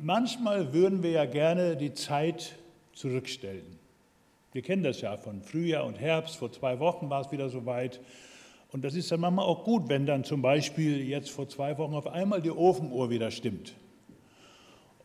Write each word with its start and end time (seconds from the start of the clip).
manchmal 0.00 0.72
würden 0.72 1.02
wir 1.02 1.10
ja 1.10 1.24
gerne 1.24 1.76
die 1.76 1.94
Zeit 1.94 2.56
zurückstellen. 2.92 3.78
Wir 4.52 4.62
kennen 4.62 4.82
das 4.82 5.00
ja 5.00 5.16
von 5.16 5.42
Frühjahr 5.42 5.84
und 5.84 6.00
Herbst. 6.00 6.36
Vor 6.36 6.50
zwei 6.50 6.78
Wochen 6.80 7.10
war 7.10 7.20
es 7.20 7.30
wieder 7.30 7.48
soweit. 7.48 8.00
Und 8.72 8.84
das 8.84 8.94
ist 8.94 9.10
dann 9.12 9.20
manchmal 9.20 9.46
auch 9.46 9.64
gut, 9.64 9.88
wenn 9.88 10.06
dann 10.06 10.24
zum 10.24 10.42
Beispiel 10.42 11.06
jetzt 11.06 11.30
vor 11.30 11.48
zwei 11.48 11.76
Wochen 11.78 11.94
auf 11.94 12.06
einmal 12.06 12.42
die 12.42 12.50
Ofenuhr 12.50 13.10
wieder 13.10 13.30
stimmt. 13.30 13.74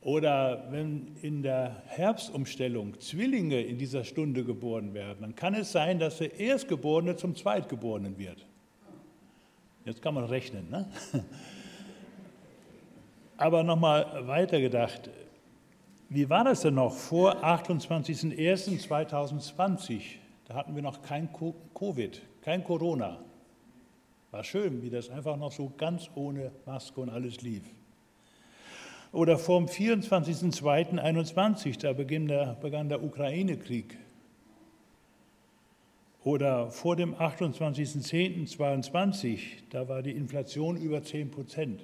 Oder 0.01 0.67
wenn 0.69 1.15
in 1.21 1.43
der 1.43 1.81
Herbstumstellung 1.87 2.99
Zwillinge 2.99 3.61
in 3.61 3.77
dieser 3.77 4.03
Stunde 4.03 4.43
geboren 4.43 4.93
werden, 4.93 5.19
dann 5.21 5.35
kann 5.35 5.55
es 5.55 5.71
sein, 5.71 5.97
dass 5.97 6.17
der 6.17 6.39
Erstgeborene 6.39 7.15
zum 7.15 7.35
Zweitgeborenen 7.35 8.17
wird. 8.17 8.45
Jetzt 9.85 10.01
kann 10.01 10.13
man 10.13 10.25
rechnen. 10.25 10.69
Ne? 10.69 10.87
Aber 13.43 13.61
nochmal 13.61 14.25
weitergedacht. 14.25 15.11
Wie 16.07 16.29
war 16.29 16.45
das 16.45 16.61
denn 16.61 16.75
noch 16.75 16.93
vor 16.93 17.43
28.01.2020? 17.43 20.01
Da 20.45 20.53
hatten 20.53 20.75
wir 20.75 20.81
noch 20.81 21.01
kein 21.01 21.27
Covid, 21.77 22.21
kein 22.39 22.63
Corona. 22.63 23.19
War 24.31 24.45
schön, 24.45 24.81
wie 24.81 24.89
das 24.89 25.09
einfach 25.09 25.35
noch 25.35 25.51
so 25.51 25.73
ganz 25.75 26.09
ohne 26.15 26.53
Maske 26.65 27.01
und 27.01 27.09
alles 27.09 27.41
lief. 27.41 27.63
Oder 29.11 29.37
vom 29.37 29.65
24.02.21, 29.65 31.81
da 31.81 31.91
begann 31.91 32.29
der, 32.29 32.55
begann 32.61 32.87
der 32.87 33.03
Ukraine-Krieg. 33.03 33.97
Oder 36.23 36.71
vor 36.71 36.95
dem 36.95 37.13
28.10.22, 37.13 39.39
da 39.69 39.89
war 39.89 40.01
die 40.01 40.11
Inflation 40.11 40.77
über 40.77 41.03
10 41.03 41.29
Prozent. 41.29 41.83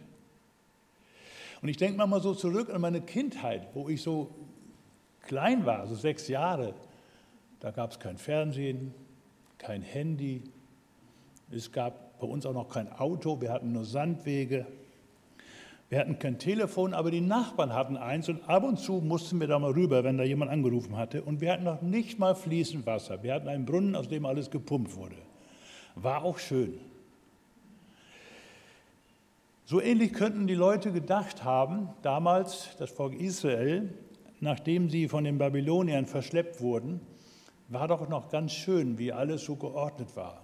Und 1.61 1.69
ich 1.69 1.77
denke 1.77 2.05
mal 2.05 2.21
so 2.21 2.33
zurück 2.33 2.69
an 2.73 2.81
meine 2.81 3.01
Kindheit, 3.01 3.67
wo 3.73 3.89
ich 3.89 4.01
so 4.01 4.29
klein 5.21 5.65
war, 5.65 5.87
so 5.87 5.95
sechs 5.95 6.27
Jahre. 6.27 6.73
Da 7.59 7.71
gab 7.71 7.91
es 7.91 7.99
kein 7.99 8.17
Fernsehen, 8.17 8.93
kein 9.57 9.81
Handy. 9.81 10.43
Es 11.51 11.71
gab 11.71 12.19
bei 12.19 12.27
uns 12.27 12.45
auch 12.45 12.53
noch 12.53 12.69
kein 12.69 12.91
Auto, 12.91 13.41
wir 13.41 13.51
hatten 13.51 13.71
nur 13.71 13.85
Sandwege. 13.85 14.65
Wir 15.89 15.99
hatten 15.99 16.19
kein 16.19 16.37
Telefon, 16.37 16.93
aber 16.93 17.09
die 17.09 17.21
Nachbarn 17.21 17.73
hatten 17.73 17.97
eins 17.97 18.29
und 18.29 18.47
ab 18.47 18.63
und 18.63 18.77
zu 18.77 19.01
mussten 19.01 19.39
wir 19.39 19.47
da 19.47 19.57
mal 19.57 19.71
rüber, 19.71 20.03
wenn 20.03 20.19
da 20.19 20.23
jemand 20.23 20.51
angerufen 20.51 20.95
hatte. 20.95 21.23
Und 21.23 21.41
wir 21.41 21.51
hatten 21.51 21.63
noch 21.63 21.81
nicht 21.81 22.19
mal 22.19 22.35
fließend 22.35 22.85
Wasser. 22.85 23.23
Wir 23.23 23.33
hatten 23.33 23.47
einen 23.47 23.65
Brunnen, 23.65 23.95
aus 23.95 24.07
dem 24.07 24.25
alles 24.27 24.51
gepumpt 24.51 24.95
wurde. 24.95 25.15
War 25.95 26.23
auch 26.23 26.37
schön. 26.37 26.79
So 29.69 29.79
ähnlich 29.79 30.13
könnten 30.13 30.47
die 30.47 30.55
Leute 30.55 30.91
gedacht 30.91 31.43
haben, 31.43 31.89
damals 32.01 32.75
das 32.79 32.89
Volk 32.89 33.13
Israel, 33.13 33.93
nachdem 34.39 34.89
sie 34.89 35.07
von 35.07 35.23
den 35.23 35.37
Babyloniern 35.37 36.07
verschleppt 36.07 36.59
wurden, 36.59 37.01
war 37.67 37.87
doch 37.87 38.09
noch 38.09 38.29
ganz 38.29 38.51
schön, 38.51 38.97
wie 38.97 39.13
alles 39.13 39.45
so 39.45 39.55
geordnet 39.55 40.15
war 40.15 40.43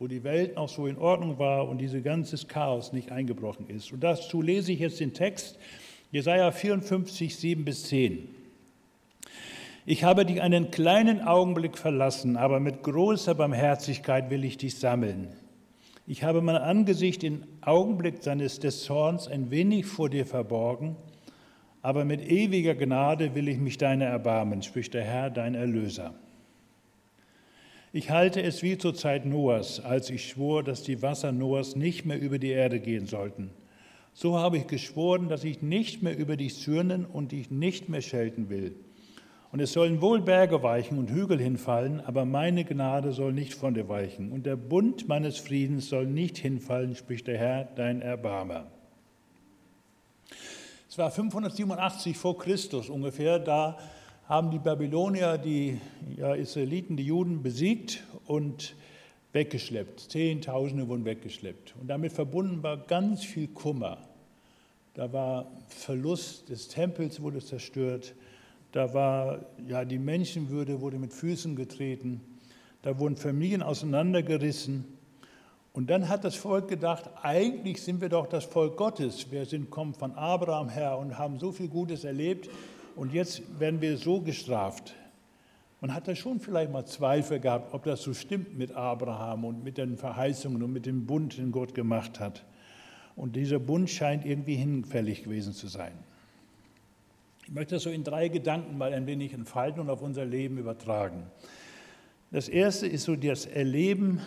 wo 0.00 0.06
die 0.06 0.24
Welt 0.24 0.56
noch 0.56 0.70
so 0.70 0.86
in 0.86 0.96
Ordnung 0.96 1.38
war 1.38 1.68
und 1.68 1.76
dieses 1.76 2.02
ganze 2.02 2.34
Chaos 2.46 2.94
nicht 2.94 3.12
eingebrochen 3.12 3.68
ist. 3.68 3.92
Und 3.92 4.00
dazu 4.00 4.40
lese 4.40 4.72
ich 4.72 4.78
jetzt 4.78 4.98
den 4.98 5.12
Text, 5.12 5.58
Jesaja 6.10 6.50
54, 6.52 7.36
7 7.36 7.66
bis 7.66 7.84
10. 7.84 8.26
Ich 9.84 10.02
habe 10.02 10.24
dich 10.24 10.40
einen 10.40 10.70
kleinen 10.70 11.20
Augenblick 11.20 11.76
verlassen, 11.76 12.38
aber 12.38 12.60
mit 12.60 12.82
großer 12.82 13.34
Barmherzigkeit 13.34 14.30
will 14.30 14.42
ich 14.42 14.56
dich 14.56 14.78
sammeln. 14.78 15.36
Ich 16.10 16.24
habe 16.24 16.42
mein 16.42 16.56
Angesicht 16.56 17.22
im 17.22 17.44
Augenblick 17.60 18.24
seines 18.24 18.58
des 18.58 18.82
Zorns 18.82 19.28
ein 19.28 19.52
wenig 19.52 19.86
vor 19.86 20.10
dir 20.10 20.26
verborgen, 20.26 20.96
aber 21.82 22.04
mit 22.04 22.20
ewiger 22.28 22.74
Gnade 22.74 23.36
will 23.36 23.46
ich 23.46 23.58
mich 23.58 23.78
deiner 23.78 24.06
erbarmen, 24.06 24.60
spricht 24.64 24.94
der 24.94 25.04
Herr, 25.04 25.30
dein 25.30 25.54
Erlöser. 25.54 26.14
Ich 27.92 28.10
halte 28.10 28.42
es 28.42 28.60
wie 28.64 28.76
zur 28.76 28.96
Zeit 28.96 29.24
Noahs, 29.24 29.78
als 29.78 30.10
ich 30.10 30.28
schwor, 30.28 30.64
dass 30.64 30.82
die 30.82 31.00
Wasser 31.00 31.30
Noahs 31.30 31.76
nicht 31.76 32.04
mehr 32.04 32.20
über 32.20 32.40
die 32.40 32.50
Erde 32.50 32.80
gehen 32.80 33.06
sollten. 33.06 33.50
So 34.12 34.36
habe 34.36 34.56
ich 34.56 34.66
geschworen, 34.66 35.28
dass 35.28 35.44
ich 35.44 35.62
nicht 35.62 36.02
mehr 36.02 36.18
über 36.18 36.36
dich 36.36 36.56
zürnen 36.56 37.04
und 37.04 37.30
dich 37.30 37.52
nicht 37.52 37.88
mehr 37.88 38.02
schelten 38.02 38.50
will. 38.50 38.74
Und 39.52 39.60
es 39.60 39.72
sollen 39.72 40.00
wohl 40.00 40.20
Berge 40.20 40.62
weichen 40.62 40.98
und 40.98 41.10
Hügel 41.10 41.40
hinfallen, 41.40 42.00
aber 42.00 42.24
meine 42.24 42.64
Gnade 42.64 43.12
soll 43.12 43.32
nicht 43.32 43.54
von 43.54 43.74
dir 43.74 43.88
weichen. 43.88 44.30
Und 44.30 44.46
der 44.46 44.56
Bund 44.56 45.08
meines 45.08 45.38
Friedens 45.38 45.88
soll 45.88 46.06
nicht 46.06 46.38
hinfallen, 46.38 46.94
spricht 46.94 47.26
der 47.26 47.38
Herr, 47.38 47.64
dein 47.64 48.00
Erbarmer. 48.00 48.66
Es 50.88 50.98
war 50.98 51.10
587 51.10 52.16
vor 52.16 52.38
Christus 52.38 52.88
ungefähr, 52.88 53.38
da 53.40 53.76
haben 54.28 54.52
die 54.52 54.60
Babylonier 54.60 55.38
die 55.38 55.80
ja, 56.16 56.34
Israeliten, 56.34 56.96
die 56.96 57.06
Juden 57.06 57.42
besiegt 57.42 58.04
und 58.26 58.76
weggeschleppt. 59.32 60.10
Zehntausende 60.10 60.86
wurden 60.88 61.04
weggeschleppt. 61.04 61.74
Und 61.80 61.88
damit 61.88 62.12
verbunden 62.12 62.62
war 62.62 62.76
ganz 62.76 63.24
viel 63.24 63.48
Kummer. 63.48 63.98
Da 64.94 65.12
war 65.12 65.50
Verlust 65.68 66.48
des 66.48 66.68
Tempels 66.68 67.20
wurde 67.20 67.40
zerstört. 67.40 68.14
Da 68.72 68.94
war 68.94 69.46
ja 69.66 69.84
die 69.84 69.98
Menschenwürde 69.98 70.80
wurde 70.80 70.98
mit 70.98 71.12
Füßen 71.12 71.56
getreten. 71.56 72.20
Da 72.82 72.98
wurden 72.98 73.16
Familien 73.16 73.62
auseinandergerissen. 73.62 74.84
Und 75.72 75.90
dann 75.90 76.08
hat 76.08 76.24
das 76.24 76.34
Volk 76.34 76.68
gedacht, 76.68 77.10
eigentlich 77.22 77.82
sind 77.82 78.00
wir 78.00 78.08
doch 78.08 78.26
das 78.26 78.44
Volk 78.44 78.76
Gottes. 78.76 79.30
Wir 79.30 79.44
sind, 79.44 79.70
kommen 79.70 79.94
von 79.94 80.12
Abraham 80.12 80.68
her 80.68 80.98
und 80.98 81.18
haben 81.18 81.38
so 81.38 81.52
viel 81.52 81.68
Gutes 81.68 82.04
erlebt. 82.04 82.48
Und 82.96 83.12
jetzt 83.12 83.42
werden 83.60 83.80
wir 83.80 83.96
so 83.96 84.20
gestraft. 84.20 84.94
Man 85.80 85.94
hat 85.94 86.08
da 86.08 86.14
schon 86.14 86.40
vielleicht 86.40 86.70
mal 86.70 86.84
Zweifel 86.84 87.40
gehabt, 87.40 87.72
ob 87.72 87.84
das 87.84 88.02
so 88.02 88.12
stimmt 88.12 88.56
mit 88.58 88.72
Abraham 88.72 89.44
und 89.44 89.64
mit 89.64 89.78
den 89.78 89.96
Verheißungen 89.96 90.62
und 90.62 90.72
mit 90.72 90.86
dem 90.86 91.06
Bund, 91.06 91.38
den 91.38 91.52
Gott 91.52 91.74
gemacht 91.74 92.20
hat. 92.20 92.44
Und 93.16 93.36
dieser 93.36 93.58
Bund 93.58 93.88
scheint 93.88 94.26
irgendwie 94.26 94.56
hinfällig 94.56 95.24
gewesen 95.24 95.52
zu 95.52 95.68
sein. 95.68 95.92
Ich 97.50 97.54
möchte 97.56 97.74
das 97.74 97.82
so 97.82 97.90
in 97.90 98.04
drei 98.04 98.28
Gedanken 98.28 98.78
mal 98.78 98.92
ein 98.92 99.08
wenig 99.08 99.32
entfalten 99.32 99.80
und 99.80 99.90
auf 99.90 100.02
unser 100.02 100.24
Leben 100.24 100.56
übertragen. 100.56 101.26
Das 102.30 102.48
erste 102.48 102.86
ist 102.86 103.02
so 103.02 103.16
das 103.16 103.44
Erleben 103.44 104.20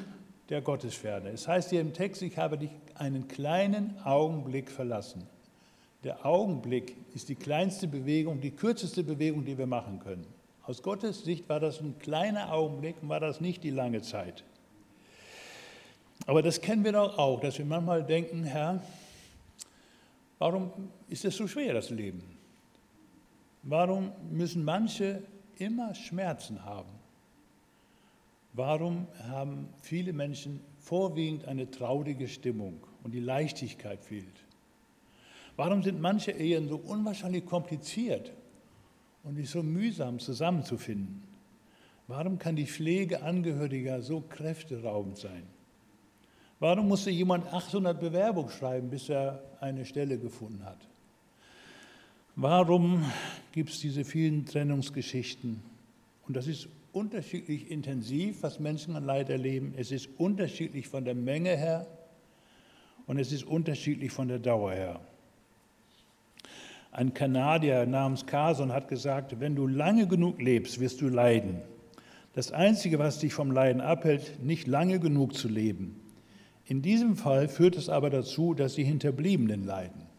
der 0.49 0.61
Gottesferne. 0.61 1.29
Es 1.29 1.47
heißt 1.47 1.69
hier 1.69 1.79
im 1.79 1.93
Text, 1.93 2.21
ich 2.21 2.37
habe 2.37 2.57
dich 2.57 2.71
einen 2.95 3.29
kleinen 3.29 3.97
Augenblick 4.03 4.69
verlassen. 4.69 5.23
Der 6.03 6.25
Augenblick 6.25 6.97
ist 7.15 7.29
die 7.29 7.35
kleinste 7.35 7.87
Bewegung, 7.87 8.41
die 8.41 8.51
kürzeste 8.51 9.05
Bewegung, 9.05 9.45
die 9.45 9.57
wir 9.57 9.67
machen 9.67 10.01
können. 10.01 10.27
Aus 10.63 10.83
Gottes 10.83 11.23
Sicht 11.23 11.47
war 11.47 11.61
das 11.61 11.79
ein 11.79 11.97
kleiner 11.99 12.51
Augenblick 12.51 12.97
und 13.01 13.07
war 13.07 13.21
das 13.21 13.39
nicht 13.39 13.63
die 13.63 13.69
lange 13.69 14.01
Zeit. 14.01 14.43
Aber 16.25 16.41
das 16.41 16.59
kennen 16.59 16.83
wir 16.83 16.91
doch 16.91 17.17
auch, 17.17 17.39
dass 17.39 17.57
wir 17.57 17.63
manchmal 17.63 18.03
denken, 18.03 18.43
Herr, 18.43 18.83
warum 20.39 20.73
ist 21.07 21.23
es 21.23 21.37
so 21.37 21.47
schwer, 21.47 21.73
das 21.73 21.89
Leben? 21.89 22.32
Warum 23.63 24.11
müssen 24.29 24.63
manche 24.65 25.23
immer 25.57 25.95
Schmerzen 25.95 26.65
haben? 26.65 26.91
Warum 28.51 29.07
haben 29.29 29.69
viele 29.81 30.13
Menschen 30.13 30.59
vorwiegend 30.77 31.47
eine 31.47 31.71
traurige 31.71 32.27
Stimmung 32.27 32.83
und 33.03 33.13
die 33.13 33.19
Leichtigkeit 33.21 34.03
fehlt? 34.03 34.45
Warum 35.55 35.81
sind 35.81 36.01
manche 36.01 36.31
Ehen 36.31 36.67
so 36.67 36.75
unwahrscheinlich 36.75 37.45
kompliziert 37.45 38.33
und 39.23 39.35
nicht 39.35 39.49
so 39.49 39.63
mühsam 39.63 40.19
zusammenzufinden? 40.19 41.23
Warum 42.07 42.37
kann 42.37 42.55
die 42.57 42.67
Pflege 42.67 43.23
Angehöriger 43.23 44.01
so 44.01 44.21
kräfteraubend 44.21 45.17
sein? 45.17 45.43
Warum 46.59 46.89
musste 46.89 47.11
jemand 47.11 47.51
800 47.51 47.99
Bewerbungen 47.99 48.51
schreiben, 48.51 48.89
bis 48.89 49.09
er 49.09 49.41
eine 49.61 49.85
Stelle 49.85 50.19
gefunden 50.19 50.65
hat? 50.65 50.79
Warum 52.35 53.05
gibt 53.51 53.69
es 53.69 53.79
diese 53.79 54.03
vielen 54.03 54.45
Trennungsgeschichten? 54.45 55.61
Und 56.27 56.35
das 56.35 56.47
ist 56.47 56.67
unterschiedlich 56.91 57.69
intensiv, 57.69 58.41
was 58.41 58.59
Menschen 58.59 58.95
an 58.95 59.05
Leid 59.05 59.29
erleben. 59.29 59.75
Es 59.77 59.91
ist 59.91 60.09
unterschiedlich 60.17 60.87
von 60.87 61.05
der 61.05 61.13
Menge 61.13 61.55
her 61.55 61.85
und 63.05 63.19
es 63.19 63.31
ist 63.31 63.43
unterschiedlich 63.43 64.11
von 64.11 64.27
der 64.27 64.39
Dauer 64.39 64.71
her. 64.73 64.99
Ein 66.91 67.13
Kanadier 67.13 67.85
namens 67.85 68.25
Carson 68.25 68.71
hat 68.71 68.87
gesagt, 68.87 69.39
wenn 69.39 69.55
du 69.55 69.67
lange 69.67 70.07
genug 70.07 70.41
lebst, 70.41 70.79
wirst 70.79 71.01
du 71.01 71.09
leiden. 71.09 71.61
Das 72.33 72.51
Einzige, 72.51 72.97
was 72.97 73.19
dich 73.19 73.33
vom 73.33 73.51
Leiden 73.51 73.81
abhält, 73.81 74.43
nicht 74.43 74.65
lange 74.65 74.99
genug 74.99 75.35
zu 75.35 75.47
leben. 75.47 75.99
In 76.65 76.81
diesem 76.81 77.15
Fall 77.15 77.47
führt 77.47 77.75
es 77.75 77.89
aber 77.89 78.09
dazu, 78.09 78.55
dass 78.55 78.73
die 78.73 78.83
Hinterbliebenen 78.83 79.65
leiden. 79.65 80.12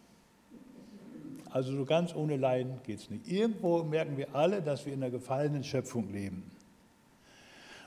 Also 1.55 1.73
so 1.73 1.85
ganz 1.85 2.13
ohne 2.17 2.37
Leiden 2.37 2.81
geht 2.83 2.99
es 2.99 3.11
nicht. 3.11 3.31
Irgendwo 3.31 3.85
merken 3.85 4.17
wir 4.17 4.35
alle, 4.35 4.61
dass 4.61 4.85
wir 4.87 4.93
in 4.93 5.01
einer 5.01 5.13
gefallenen 5.13 5.63
Schöpfung 5.63 6.13
leben. 6.13 6.43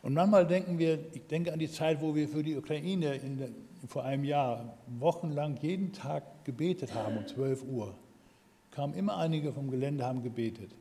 Und 0.04 0.14
manchmal 0.14 0.48
denken 0.48 0.80
wir, 0.80 1.00
ich 1.14 1.28
denke 1.28 1.52
an 1.52 1.60
die 1.60 1.70
Zeit, 1.70 2.00
wo 2.00 2.16
wir 2.16 2.30
für 2.30 2.44
die 2.44 2.56
Ukraine 2.56 3.20
der, 3.20 3.50
vor 3.90 4.06
einem 4.06 4.24
Jahr 4.24 4.78
wochenlang 4.88 5.58
jeden 5.58 5.92
Tag 5.92 6.46
gebetet 6.46 6.96
haben 6.96 7.18
um 7.18 7.28
12 7.28 7.64
Uhr. 7.64 7.94
kamen 8.72 8.94
immer 8.94 9.18
einige 9.18 9.52
vom 9.52 9.70
Gelände, 9.70 10.06
haben 10.06 10.24
gebetet. 10.24 10.72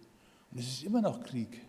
Und 0.52 0.60
es 0.60 0.68
ist 0.68 0.84
immer 0.84 1.02
noch 1.02 1.24
Krieg. 1.24 1.60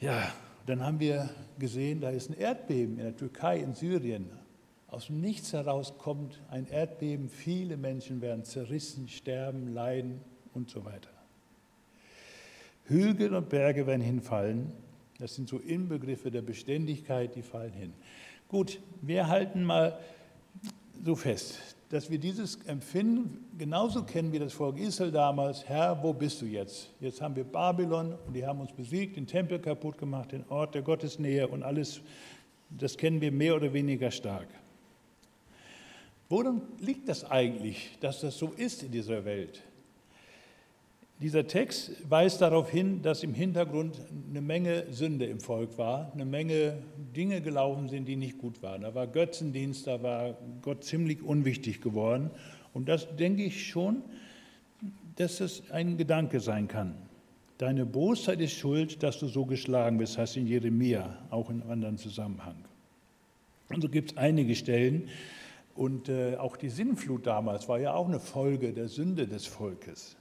Ja, 0.00 0.32
dann 0.64 0.82
haben 0.82 0.98
wir 0.98 1.28
gesehen, 1.58 2.00
da 2.00 2.08
ist 2.08 2.30
ein 2.30 2.38
Erdbeben 2.38 2.96
in 2.96 3.04
der 3.04 3.16
Türkei, 3.16 3.58
in 3.58 3.74
Syrien. 3.74 4.30
Aus 4.92 5.06
dem 5.06 5.22
Nichts 5.22 5.54
heraus 5.54 5.94
kommt 5.96 6.38
ein 6.50 6.66
Erdbeben, 6.66 7.30
viele 7.30 7.78
Menschen 7.78 8.20
werden 8.20 8.44
zerrissen, 8.44 9.08
sterben, 9.08 9.72
leiden 9.72 10.20
und 10.52 10.68
so 10.68 10.84
weiter. 10.84 11.08
Hügel 12.84 13.34
und 13.34 13.48
Berge 13.48 13.86
werden 13.86 14.02
hinfallen. 14.02 14.70
Das 15.18 15.34
sind 15.34 15.48
so 15.48 15.56
Inbegriffe 15.58 16.30
der 16.30 16.42
Beständigkeit, 16.42 17.34
die 17.34 17.40
fallen 17.40 17.72
hin. 17.72 17.94
Gut, 18.48 18.80
wir 19.00 19.28
halten 19.28 19.64
mal 19.64 19.98
so 21.02 21.16
fest, 21.16 21.58
dass 21.88 22.10
wir 22.10 22.18
dieses 22.18 22.56
Empfinden 22.66 23.46
genauso 23.56 24.02
kennen 24.02 24.30
wie 24.30 24.40
das 24.40 24.52
Volk 24.52 24.78
Israel 24.78 25.10
damals. 25.10 25.66
Herr, 25.66 26.02
wo 26.02 26.12
bist 26.12 26.42
du 26.42 26.44
jetzt? 26.44 26.90
Jetzt 27.00 27.22
haben 27.22 27.34
wir 27.34 27.44
Babylon 27.44 28.14
und 28.26 28.34
die 28.34 28.44
haben 28.44 28.60
uns 28.60 28.72
besiegt, 28.72 29.16
den 29.16 29.26
Tempel 29.26 29.58
kaputt 29.58 29.96
gemacht, 29.96 30.32
den 30.32 30.44
Ort 30.50 30.74
der 30.74 30.82
Gottesnähe 30.82 31.48
und 31.48 31.62
alles. 31.62 32.02
Das 32.68 32.98
kennen 32.98 33.22
wir 33.22 33.32
mehr 33.32 33.56
oder 33.56 33.72
weniger 33.72 34.10
stark. 34.10 34.48
Woran 36.32 36.62
liegt 36.80 37.10
das 37.10 37.30
eigentlich, 37.30 37.90
dass 38.00 38.22
das 38.22 38.38
so 38.38 38.54
ist 38.56 38.82
in 38.82 38.90
dieser 38.90 39.26
Welt? 39.26 39.62
Dieser 41.20 41.46
Text 41.46 41.90
weist 42.08 42.40
darauf 42.40 42.70
hin, 42.70 43.02
dass 43.02 43.22
im 43.22 43.34
Hintergrund 43.34 43.98
eine 44.30 44.40
Menge 44.40 44.86
Sünde 44.90 45.26
im 45.26 45.40
Volk 45.40 45.76
war, 45.76 46.10
eine 46.14 46.24
Menge 46.24 46.78
Dinge 47.14 47.42
gelaufen 47.42 47.90
sind, 47.90 48.08
die 48.08 48.16
nicht 48.16 48.38
gut 48.38 48.62
waren. 48.62 48.80
Da 48.80 48.94
war 48.94 49.08
Götzendienst, 49.08 49.86
da 49.86 50.02
war 50.02 50.38
Gott 50.62 50.84
ziemlich 50.84 51.22
unwichtig 51.22 51.82
geworden. 51.82 52.30
Und 52.72 52.88
das 52.88 53.14
denke 53.14 53.42
ich 53.44 53.66
schon, 53.66 54.00
dass 55.16 55.36
das 55.36 55.70
ein 55.70 55.98
Gedanke 55.98 56.40
sein 56.40 56.66
kann. 56.66 56.94
Deine 57.58 57.84
Bosheit 57.84 58.40
ist 58.40 58.54
schuld, 58.54 59.02
dass 59.02 59.18
du 59.18 59.26
so 59.26 59.44
geschlagen 59.44 59.98
bist, 59.98 60.16
heißt 60.16 60.38
in 60.38 60.46
Jeremia, 60.46 61.14
auch 61.28 61.50
in 61.50 61.60
einem 61.60 61.72
anderen 61.72 61.98
Zusammenhang. 61.98 62.56
Und 63.68 63.82
so 63.82 63.90
gibt 63.90 64.12
es 64.12 64.16
einige 64.16 64.54
Stellen. 64.54 65.10
Und 65.74 66.08
äh, 66.08 66.36
auch 66.36 66.56
die 66.56 66.68
Sinnflut 66.68 67.26
damals 67.26 67.68
war 67.68 67.78
ja 67.78 67.94
auch 67.94 68.06
eine 68.06 68.20
Folge 68.20 68.72
der 68.72 68.88
Sünde 68.88 69.26
des 69.26 69.46
Volkes. 69.46 70.16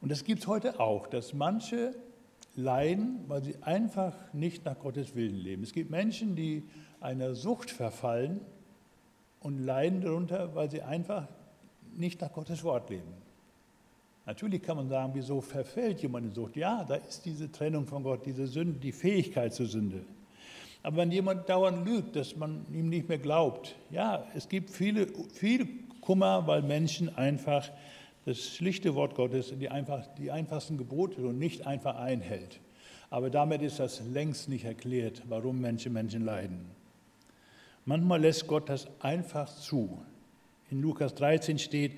Und 0.00 0.10
das 0.10 0.24
gibt 0.24 0.40
es 0.42 0.46
heute 0.46 0.80
auch, 0.80 1.06
dass 1.06 1.32
manche 1.32 1.94
leiden, 2.54 3.24
weil 3.28 3.42
sie 3.42 3.56
einfach 3.62 4.14
nicht 4.32 4.64
nach 4.64 4.78
Gottes 4.78 5.14
Willen 5.14 5.36
leben. 5.36 5.62
Es 5.62 5.72
gibt 5.72 5.90
Menschen, 5.90 6.36
die 6.36 6.64
einer 7.00 7.34
Sucht 7.34 7.70
verfallen 7.70 8.40
und 9.40 9.58
leiden 9.58 10.00
darunter, 10.00 10.54
weil 10.54 10.70
sie 10.70 10.82
einfach 10.82 11.28
nicht 11.96 12.20
nach 12.20 12.32
Gottes 12.32 12.62
Wort 12.64 12.90
leben. 12.90 13.12
Natürlich 14.24 14.62
kann 14.62 14.76
man 14.76 14.88
sagen, 14.88 15.12
wieso 15.14 15.40
verfällt 15.40 16.00
jemand 16.00 16.26
in 16.26 16.32
Sucht? 16.32 16.56
Ja, 16.56 16.84
da 16.84 16.94
ist 16.94 17.24
diese 17.24 17.50
Trennung 17.50 17.86
von 17.86 18.04
Gott, 18.04 18.24
diese 18.24 18.46
Sünde, 18.46 18.78
die 18.78 18.92
Fähigkeit 18.92 19.52
zur 19.52 19.66
Sünde. 19.66 20.04
Aber 20.82 20.96
wenn 20.96 21.12
jemand 21.12 21.48
dauernd 21.48 21.86
lügt, 21.86 22.16
dass 22.16 22.36
man 22.36 22.66
ihm 22.72 22.88
nicht 22.88 23.08
mehr 23.08 23.18
glaubt, 23.18 23.76
ja, 23.90 24.26
es 24.34 24.48
gibt 24.48 24.70
viele, 24.70 25.06
viel 25.32 25.68
Kummer, 26.00 26.46
weil 26.46 26.62
Menschen 26.62 27.16
einfach 27.16 27.70
das 28.24 28.56
schlichte 28.56 28.94
Wort 28.94 29.14
Gottes, 29.14 29.52
die, 29.58 29.68
einfach, 29.68 30.06
die 30.18 30.30
einfachsten 30.30 30.76
Gebote 30.78 31.26
und 31.26 31.38
nicht 31.38 31.66
einfach 31.66 31.96
einhält. 31.96 32.60
Aber 33.10 33.30
damit 33.30 33.62
ist 33.62 33.78
das 33.78 34.02
längst 34.12 34.48
nicht 34.48 34.64
erklärt, 34.64 35.22
warum 35.28 35.60
Menschen 35.60 35.92
Menschen 35.92 36.24
leiden. 36.24 36.60
Manchmal 37.84 38.20
lässt 38.20 38.46
Gott 38.46 38.68
das 38.68 38.88
einfach 39.00 39.52
zu. 39.54 39.98
In 40.70 40.80
Lukas 40.80 41.14
13 41.14 41.58
steht, 41.58 41.92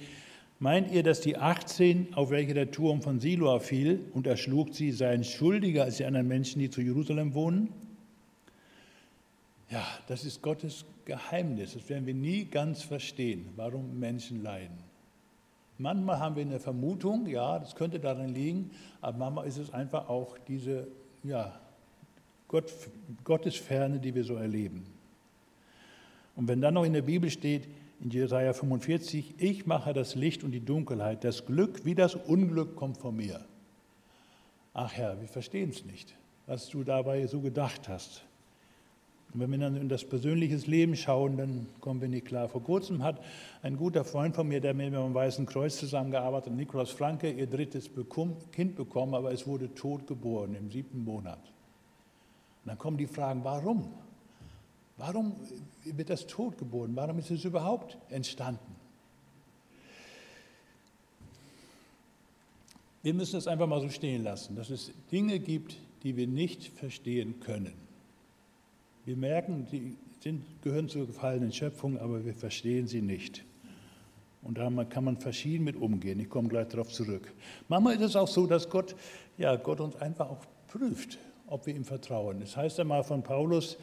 meint 0.58 0.90
ihr, 0.90 1.02
dass 1.02 1.20
die 1.20 1.36
18, 1.36 2.14
auf 2.14 2.30
welche 2.30 2.54
der 2.54 2.70
Turm 2.70 3.02
von 3.02 3.20
Siloa 3.20 3.60
fiel 3.60 4.00
und 4.12 4.26
erschlug 4.26 4.74
sie, 4.74 4.92
seien 4.92 5.24
schuldiger 5.24 5.84
als 5.84 5.98
die 5.98 6.04
anderen 6.04 6.26
Menschen, 6.26 6.58
die 6.58 6.70
zu 6.70 6.80
Jerusalem 6.80 7.34
wohnen? 7.34 7.68
Ja, 9.74 9.84
das 10.06 10.24
ist 10.24 10.40
Gottes 10.40 10.84
Geheimnis. 11.04 11.74
Das 11.74 11.88
werden 11.88 12.06
wir 12.06 12.14
nie 12.14 12.44
ganz 12.44 12.82
verstehen, 12.82 13.48
warum 13.56 13.98
Menschen 13.98 14.40
leiden. 14.40 14.78
Manchmal 15.78 16.20
haben 16.20 16.36
wir 16.36 16.42
eine 16.42 16.60
Vermutung, 16.60 17.26
ja, 17.26 17.58
das 17.58 17.74
könnte 17.74 17.98
daran 17.98 18.28
liegen, 18.28 18.70
aber 19.00 19.18
manchmal 19.18 19.48
ist 19.48 19.58
es 19.58 19.74
einfach 19.74 20.08
auch 20.08 20.38
diese 20.46 20.86
ja, 21.24 21.58
Gott, 22.46 22.72
Gottesferne, 23.24 23.98
die 23.98 24.14
wir 24.14 24.22
so 24.22 24.36
erleben. 24.36 24.86
Und 26.36 26.46
wenn 26.46 26.60
dann 26.60 26.74
noch 26.74 26.84
in 26.84 26.92
der 26.92 27.02
Bibel 27.02 27.28
steht, 27.28 27.66
in 28.00 28.10
Jesaja 28.10 28.52
45, 28.52 29.34
ich 29.38 29.66
mache 29.66 29.92
das 29.92 30.14
Licht 30.14 30.44
und 30.44 30.52
die 30.52 30.64
Dunkelheit, 30.64 31.24
das 31.24 31.46
Glück 31.46 31.84
wie 31.84 31.96
das 31.96 32.14
Unglück 32.14 32.76
kommt 32.76 32.98
von 32.98 33.16
mir. 33.16 33.44
Ach 34.72 34.92
Herr, 34.92 35.20
wir 35.20 35.26
verstehen 35.26 35.70
es 35.70 35.84
nicht, 35.84 36.14
was 36.46 36.68
du 36.68 36.84
dabei 36.84 37.26
so 37.26 37.40
gedacht 37.40 37.88
hast. 37.88 38.24
Und 39.34 39.40
wenn 39.40 39.50
wir 39.50 39.58
dann 39.58 39.74
in 39.74 39.88
das 39.88 40.04
persönliche 40.04 40.56
Leben 40.70 40.94
schauen, 40.94 41.36
dann 41.36 41.66
kommen 41.80 42.00
wir 42.00 42.08
nicht 42.08 42.26
klar. 42.26 42.48
Vor 42.48 42.62
kurzem 42.62 43.02
hat 43.02 43.20
ein 43.62 43.76
guter 43.76 44.04
Freund 44.04 44.36
von 44.36 44.46
mir, 44.46 44.60
der 44.60 44.74
mit 44.74 44.92
mir 44.92 44.98
am 44.98 45.12
Weißen 45.12 45.44
Kreuz 45.44 45.76
zusammengearbeitet 45.76 46.52
hat, 46.52 46.56
Nikolaus 46.56 46.92
Franke, 46.92 47.32
ihr 47.32 47.48
drittes 47.48 47.90
Kind 48.52 48.76
bekommen, 48.76 49.14
aber 49.14 49.32
es 49.32 49.44
wurde 49.44 49.74
tot 49.74 50.06
geboren 50.06 50.54
im 50.54 50.70
siebten 50.70 51.02
Monat. 51.02 51.40
Und 52.64 52.68
dann 52.68 52.78
kommen 52.78 52.96
die 52.96 53.08
Fragen, 53.08 53.42
warum? 53.42 53.92
Warum 54.98 55.34
wird 55.82 56.10
das 56.10 56.28
tot 56.28 56.56
geboren? 56.56 56.92
Warum 56.94 57.18
ist 57.18 57.32
es 57.32 57.44
überhaupt 57.44 57.98
entstanden? 58.10 58.76
Wir 63.02 63.14
müssen 63.14 63.36
es 63.36 63.48
einfach 63.48 63.66
mal 63.66 63.80
so 63.80 63.88
stehen 63.88 64.22
lassen, 64.22 64.54
dass 64.54 64.70
es 64.70 64.92
Dinge 65.10 65.40
gibt, 65.40 65.76
die 66.04 66.16
wir 66.16 66.28
nicht 66.28 66.68
verstehen 66.68 67.40
können. 67.40 67.83
Wir 69.04 69.16
merken, 69.16 69.66
die 69.70 69.98
sind, 70.20 70.42
gehören 70.62 70.88
zur 70.88 71.06
gefallenen 71.06 71.52
Schöpfung, 71.52 71.98
aber 71.98 72.24
wir 72.24 72.32
verstehen 72.32 72.86
sie 72.86 73.02
nicht. 73.02 73.44
Und 74.40 74.56
da 74.56 74.70
kann 74.84 75.04
man 75.04 75.18
verschieden 75.18 75.64
mit 75.64 75.76
umgehen. 75.76 76.18
Ich 76.20 76.30
komme 76.30 76.48
gleich 76.48 76.68
darauf 76.68 76.88
zurück. 76.88 77.32
Manchmal 77.68 77.96
ist 77.96 78.02
es 78.02 78.16
auch 78.16 78.28
so, 78.28 78.46
dass 78.46 78.70
Gott, 78.70 78.96
ja, 79.36 79.56
Gott 79.56 79.80
uns 79.80 79.96
einfach 79.96 80.30
auch 80.30 80.44
prüft, 80.68 81.18
ob 81.46 81.66
wir 81.66 81.74
ihm 81.74 81.84
vertrauen. 81.84 82.40
Das 82.40 82.56
heißt 82.56 82.80
einmal 82.80 83.04
von 83.04 83.22
Paulus, 83.22 83.76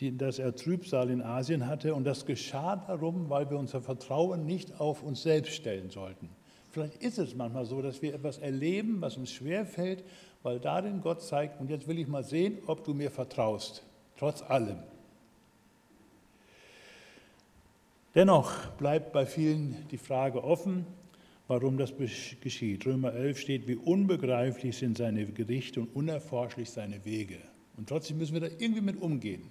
dass 0.00 0.38
er 0.38 0.54
Trübsal 0.54 1.10
in 1.10 1.20
Asien 1.20 1.66
hatte 1.66 1.92
und 1.96 2.04
das 2.04 2.24
geschah 2.24 2.76
darum, 2.76 3.28
weil 3.28 3.50
wir 3.50 3.58
unser 3.58 3.80
Vertrauen 3.80 4.46
nicht 4.46 4.80
auf 4.80 5.02
uns 5.02 5.22
selbst 5.22 5.52
stellen 5.52 5.90
sollten. 5.90 6.28
Vielleicht 6.70 7.02
ist 7.02 7.18
es 7.18 7.34
manchmal 7.34 7.64
so, 7.64 7.82
dass 7.82 8.00
wir 8.02 8.14
etwas 8.14 8.38
erleben, 8.38 9.00
was 9.00 9.16
uns 9.16 9.32
schwerfällt, 9.32 10.04
weil 10.44 10.60
darin 10.60 11.00
Gott 11.00 11.22
zeigt, 11.22 11.60
und 11.60 11.70
jetzt 11.70 11.88
will 11.88 11.98
ich 11.98 12.06
mal 12.06 12.22
sehen, 12.22 12.58
ob 12.66 12.84
du 12.84 12.94
mir 12.94 13.10
vertraust 13.10 13.84
trotz 14.20 14.42
allem. 14.42 14.76
Dennoch 18.14 18.66
bleibt 18.72 19.12
bei 19.12 19.24
vielen 19.24 19.88
die 19.90 19.96
Frage 19.96 20.44
offen, 20.44 20.84
warum 21.48 21.78
das 21.78 21.94
geschieht. 22.40 22.84
Römer 22.84 23.14
11 23.14 23.38
steht, 23.38 23.66
wie 23.66 23.76
unbegreiflich 23.76 24.76
sind 24.76 24.98
seine 24.98 25.24
Gerichte 25.24 25.80
und 25.80 25.96
unerforschlich 25.96 26.70
seine 26.70 27.02
Wege. 27.06 27.38
Und 27.78 27.88
trotzdem 27.88 28.18
müssen 28.18 28.34
wir 28.34 28.40
da 28.42 28.48
irgendwie 28.58 28.82
mit 28.82 29.00
umgehen. 29.00 29.42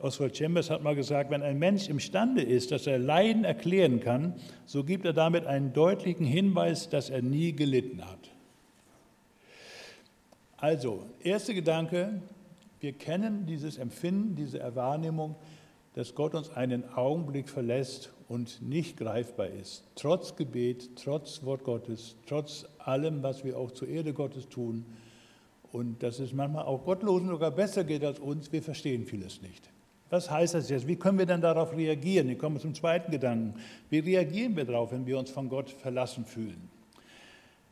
Oswald 0.00 0.36
Chambers 0.36 0.68
hat 0.68 0.82
mal 0.82 0.94
gesagt, 0.94 1.30
wenn 1.30 1.42
ein 1.42 1.58
Mensch 1.58 1.88
imstande 1.88 2.42
ist, 2.42 2.72
dass 2.72 2.86
er 2.86 2.98
Leiden 2.98 3.44
erklären 3.44 4.00
kann, 4.00 4.34
so 4.66 4.84
gibt 4.84 5.06
er 5.06 5.14
damit 5.14 5.46
einen 5.46 5.72
deutlichen 5.72 6.26
Hinweis, 6.26 6.90
dass 6.90 7.08
er 7.08 7.22
nie 7.22 7.52
gelitten 7.52 8.04
hat. 8.04 8.30
Also, 10.58 11.06
erster 11.22 11.54
Gedanke, 11.54 12.20
wir 12.80 12.92
kennen 12.92 13.46
dieses 13.46 13.78
Empfinden, 13.78 14.36
diese 14.36 14.74
Wahrnehmung, 14.74 15.36
dass 15.94 16.14
Gott 16.14 16.34
uns 16.34 16.50
einen 16.50 16.88
Augenblick 16.94 17.48
verlässt 17.48 18.12
und 18.28 18.62
nicht 18.62 18.96
greifbar 18.96 19.48
ist. 19.48 19.84
Trotz 19.96 20.36
Gebet, 20.36 20.90
trotz 20.96 21.42
Wort 21.44 21.64
Gottes, 21.64 22.16
trotz 22.26 22.66
allem, 22.78 23.22
was 23.22 23.44
wir 23.44 23.58
auch 23.58 23.72
zur 23.72 23.88
Erde 23.88 24.12
Gottes 24.12 24.48
tun. 24.48 24.84
Und 25.72 26.02
dass 26.02 26.18
es 26.18 26.32
manchmal 26.32 26.64
auch 26.64 26.84
Gottlosen 26.84 27.28
sogar 27.28 27.50
besser 27.50 27.84
geht 27.84 28.04
als 28.04 28.20
uns, 28.20 28.52
wir 28.52 28.62
verstehen 28.62 29.04
vieles 29.04 29.42
nicht. 29.42 29.70
Was 30.10 30.30
heißt 30.30 30.54
das 30.54 30.70
jetzt? 30.70 30.86
Wie 30.86 30.96
können 30.96 31.18
wir 31.18 31.26
denn 31.26 31.42
darauf 31.42 31.76
reagieren? 31.76 32.30
Ich 32.30 32.38
komme 32.38 32.58
zum 32.58 32.74
zweiten 32.74 33.10
Gedanken. 33.10 33.54
Wie 33.90 33.98
reagieren 33.98 34.56
wir 34.56 34.64
darauf, 34.64 34.92
wenn 34.92 35.04
wir 35.06 35.18
uns 35.18 35.30
von 35.30 35.48
Gott 35.48 35.68
verlassen 35.68 36.24
fühlen? 36.24 36.70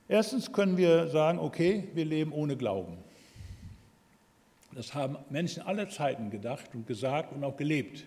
Erstens 0.08 0.52
können 0.52 0.76
wir 0.76 1.08
sagen, 1.08 1.38
okay, 1.38 1.88
wir 1.94 2.04
leben 2.04 2.32
ohne 2.32 2.56
Glauben. 2.56 2.98
Das 4.76 4.94
haben 4.94 5.16
Menschen 5.30 5.62
aller 5.62 5.88
Zeiten 5.88 6.28
gedacht 6.28 6.74
und 6.74 6.86
gesagt 6.86 7.32
und 7.32 7.42
auch 7.44 7.56
gelebt. 7.56 8.04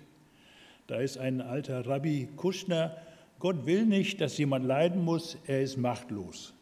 Da 0.85 0.97
ist 0.97 1.17
ein 1.17 1.41
alter 1.41 1.87
Rabbi 1.87 2.29
Kuschner, 2.35 2.95
Gott 3.39 3.65
will 3.65 3.87
nicht, 3.87 4.21
dass 4.21 4.37
jemand 4.37 4.67
leiden 4.67 5.03
muss, 5.03 5.35
er 5.47 5.63
ist 5.63 5.77
machtlos. 5.77 6.53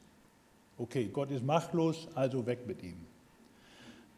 Okay, 0.78 1.10
Gott 1.12 1.30
ist 1.30 1.44
machtlos, 1.44 2.08
also 2.16 2.46
weg 2.46 2.60
mit 2.68 2.82
ihm. 2.84 2.96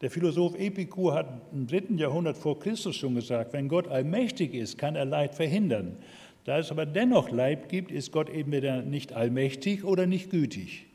Der 0.00 0.12
Philosoph 0.12 0.56
Epikur 0.56 1.12
hat 1.12 1.26
im 1.52 1.66
dritten 1.66 1.98
Jahrhundert 1.98 2.36
vor 2.36 2.60
Christus 2.60 2.94
schon 2.94 3.16
gesagt, 3.16 3.52
wenn 3.52 3.66
Gott 3.66 3.88
allmächtig 3.88 4.54
ist, 4.54 4.78
kann 4.78 4.94
er 4.94 5.06
Leid 5.06 5.34
verhindern. 5.34 5.96
Da 6.44 6.58
es 6.58 6.70
aber 6.70 6.86
dennoch 6.86 7.30
Leib 7.30 7.68
gibt, 7.68 7.90
ist 7.90 8.12
Gott 8.12 8.30
entweder 8.30 8.82
nicht 8.82 9.12
allmächtig 9.12 9.82
oder 9.82 10.06
nicht 10.06 10.30
gütig. 10.30 10.86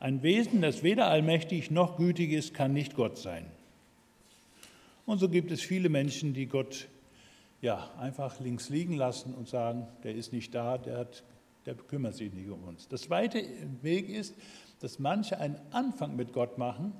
Ein 0.00 0.24
Wesen, 0.24 0.60
das 0.60 0.82
weder 0.82 1.06
allmächtig 1.06 1.70
noch 1.70 1.96
gütig 1.98 2.32
ist, 2.32 2.52
kann 2.52 2.72
nicht 2.72 2.96
Gott 2.96 3.16
sein. 3.16 3.46
Und 5.06 5.18
so 5.18 5.28
gibt 5.28 5.50
es 5.50 5.60
viele 5.60 5.88
Menschen, 5.88 6.32
die 6.32 6.46
Gott 6.46 6.88
ja, 7.60 7.90
einfach 7.98 8.40
links 8.40 8.68
liegen 8.68 8.94
lassen 8.94 9.34
und 9.34 9.48
sagen, 9.48 9.86
der 10.02 10.14
ist 10.14 10.32
nicht 10.32 10.54
da, 10.54 10.78
der, 10.78 10.98
hat, 10.98 11.24
der 11.66 11.74
kümmert 11.74 12.14
sich 12.14 12.32
nicht 12.32 12.50
um 12.50 12.62
uns. 12.64 12.88
Der 12.88 12.98
zweite 12.98 13.42
Weg 13.82 14.08
ist, 14.08 14.34
dass 14.80 14.98
manche 14.98 15.38
einen 15.38 15.58
Anfang 15.70 16.14
mit 16.16 16.32
Gott 16.32 16.58
machen 16.58 16.92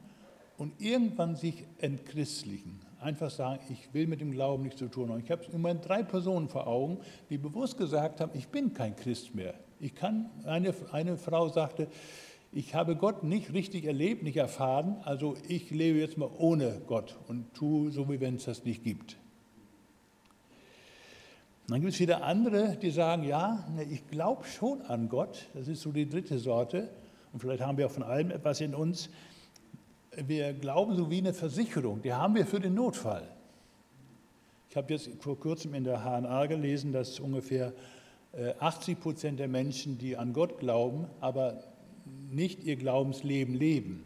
und 0.57 0.81
irgendwann 0.81 1.37
sich 1.37 1.65
entchristlichen. 1.79 2.81
Einfach 3.01 3.31
sagen, 3.31 3.61
ich 3.71 3.93
will 3.93 4.07
mit 4.07 4.21
dem 4.23 4.33
Glauben 4.33 4.63
nichts 4.63 4.79
zu 4.79 4.89
tun 4.89 5.11
haben. 5.11 5.21
Ich 5.23 5.31
habe 5.31 5.45
im 5.45 5.61
Moment 5.61 5.87
drei 5.87 6.03
Personen 6.03 6.49
vor 6.49 6.67
Augen, 6.67 6.99
die 7.29 7.37
bewusst 7.37 7.77
gesagt 7.77 8.21
haben, 8.21 8.33
ich 8.35 8.49
bin 8.49 8.73
kein 8.73 8.97
Christ 8.97 9.35
mehr. 9.35 9.55
Ich 9.81 9.95
kann, 9.95 10.31
eine, 10.47 10.73
eine 10.93 11.19
Frau 11.19 11.49
sagte, 11.49 11.89
ich 12.55 12.75
habe 12.75 12.95
Gott 12.95 13.25
nicht 13.25 13.53
richtig 13.53 13.85
erlebt, 13.85 14.23
nicht 14.23 14.37
erfahren, 14.37 14.97
also 15.03 15.37
ich 15.49 15.71
lebe 15.71 15.99
jetzt 15.99 16.17
mal 16.17 16.31
ohne 16.39 16.81
Gott 16.87 17.19
und 17.27 17.53
tue 17.53 17.91
so, 17.91 18.09
wie 18.09 18.21
wenn 18.21 18.37
es 18.37 18.45
das 18.45 18.65
nicht 18.65 18.85
gibt. 18.85 19.17
dann 21.67 21.81
gibt 21.81 21.95
es 21.95 22.01
wieder 22.01 22.23
andere, 22.23 22.77
die 22.81 22.91
sagen, 22.91 23.25
ja, 23.25 23.67
ich 23.91 24.07
glaube 24.07 24.45
schon 24.45 24.83
an 24.83 25.09
Gott, 25.09 25.49
das 25.55 25.67
ist 25.67 25.81
so 25.81 25.91
die 25.91 26.09
dritte 26.09 26.39
Sorte, 26.39 26.91
und 27.33 27.41
vielleicht 27.41 27.63
haben 27.63 27.77
wir 27.77 27.87
auch 27.87 27.91
von 27.91 28.05
allem 28.05 28.31
etwas 28.31 28.61
in 28.61 28.75
uns, 28.75 29.11
wir 30.17 30.53
glauben 30.53 30.95
so 30.95 31.11
wie 31.11 31.19
eine 31.19 31.35
Versicherung, 31.35 32.03
die 32.03 32.13
haben 32.13 32.37
wir 32.37 32.47
für 32.47 32.61
den 32.61 32.75
Notfall. 32.75 33.29
Ich 34.71 34.77
habe 34.77 34.93
jetzt 34.93 35.11
vor 35.19 35.39
kurzem 35.39 35.75
in 35.75 35.83
der 35.83 36.05
HNA 36.05 36.47
gelesen, 36.47 36.93
dass 36.93 37.19
ungefähr 37.19 37.73
80 38.61 38.97
äh, 38.97 39.01
Prozent 39.01 39.41
der 39.41 39.49
Menschen, 39.49 39.99
die 39.99 40.17
an 40.17 40.33
Gott 40.33 40.59
glauben, 40.59 41.07
aber 41.21 41.74
nicht 42.31 42.65
ihr 42.65 42.77
Glaubensleben 42.77 43.55
leben, 43.55 44.05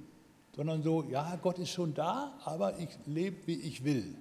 sondern 0.55 0.83
so, 0.83 1.05
ja, 1.05 1.39
Gott 1.43 1.59
ist 1.59 1.71
schon 1.71 1.95
da, 1.95 2.39
aber 2.45 2.79
ich 2.79 2.89
lebe, 3.07 3.47
wie 3.47 3.61
ich 3.61 3.85
will. 3.85 4.15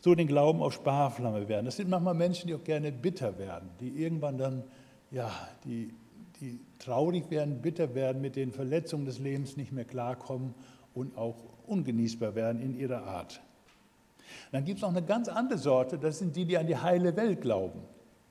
So 0.00 0.14
den 0.14 0.28
Glauben 0.28 0.62
auf 0.62 0.74
Sparflamme 0.74 1.48
werden. 1.48 1.66
Das 1.66 1.76
sind 1.76 1.90
manchmal 1.90 2.14
Menschen, 2.14 2.46
die 2.46 2.54
auch 2.54 2.64
gerne 2.64 2.92
bitter 2.92 3.38
werden, 3.38 3.70
die 3.80 3.88
irgendwann 3.88 4.38
dann, 4.38 4.62
ja, 5.10 5.30
die 5.64 5.92
die 6.40 6.60
traurig 6.78 7.30
werden, 7.30 7.60
bitter 7.60 7.94
werden, 7.94 8.20
mit 8.20 8.36
den 8.36 8.52
Verletzungen 8.52 9.04
des 9.04 9.18
Lebens 9.18 9.56
nicht 9.56 9.72
mehr 9.72 9.84
klarkommen 9.84 10.54
und 10.94 11.16
auch 11.16 11.36
ungenießbar 11.66 12.34
werden 12.34 12.62
in 12.62 12.78
ihrer 12.78 13.04
Art. 13.04 13.40
Dann 14.52 14.64
gibt 14.64 14.78
es 14.78 14.82
noch 14.82 14.90
eine 14.90 15.02
ganz 15.02 15.28
andere 15.28 15.58
Sorte, 15.58 15.98
das 15.98 16.18
sind 16.18 16.36
die, 16.36 16.44
die 16.44 16.58
an 16.58 16.66
die 16.66 16.76
heile 16.76 17.16
Welt 17.16 17.40
glauben. 17.40 17.80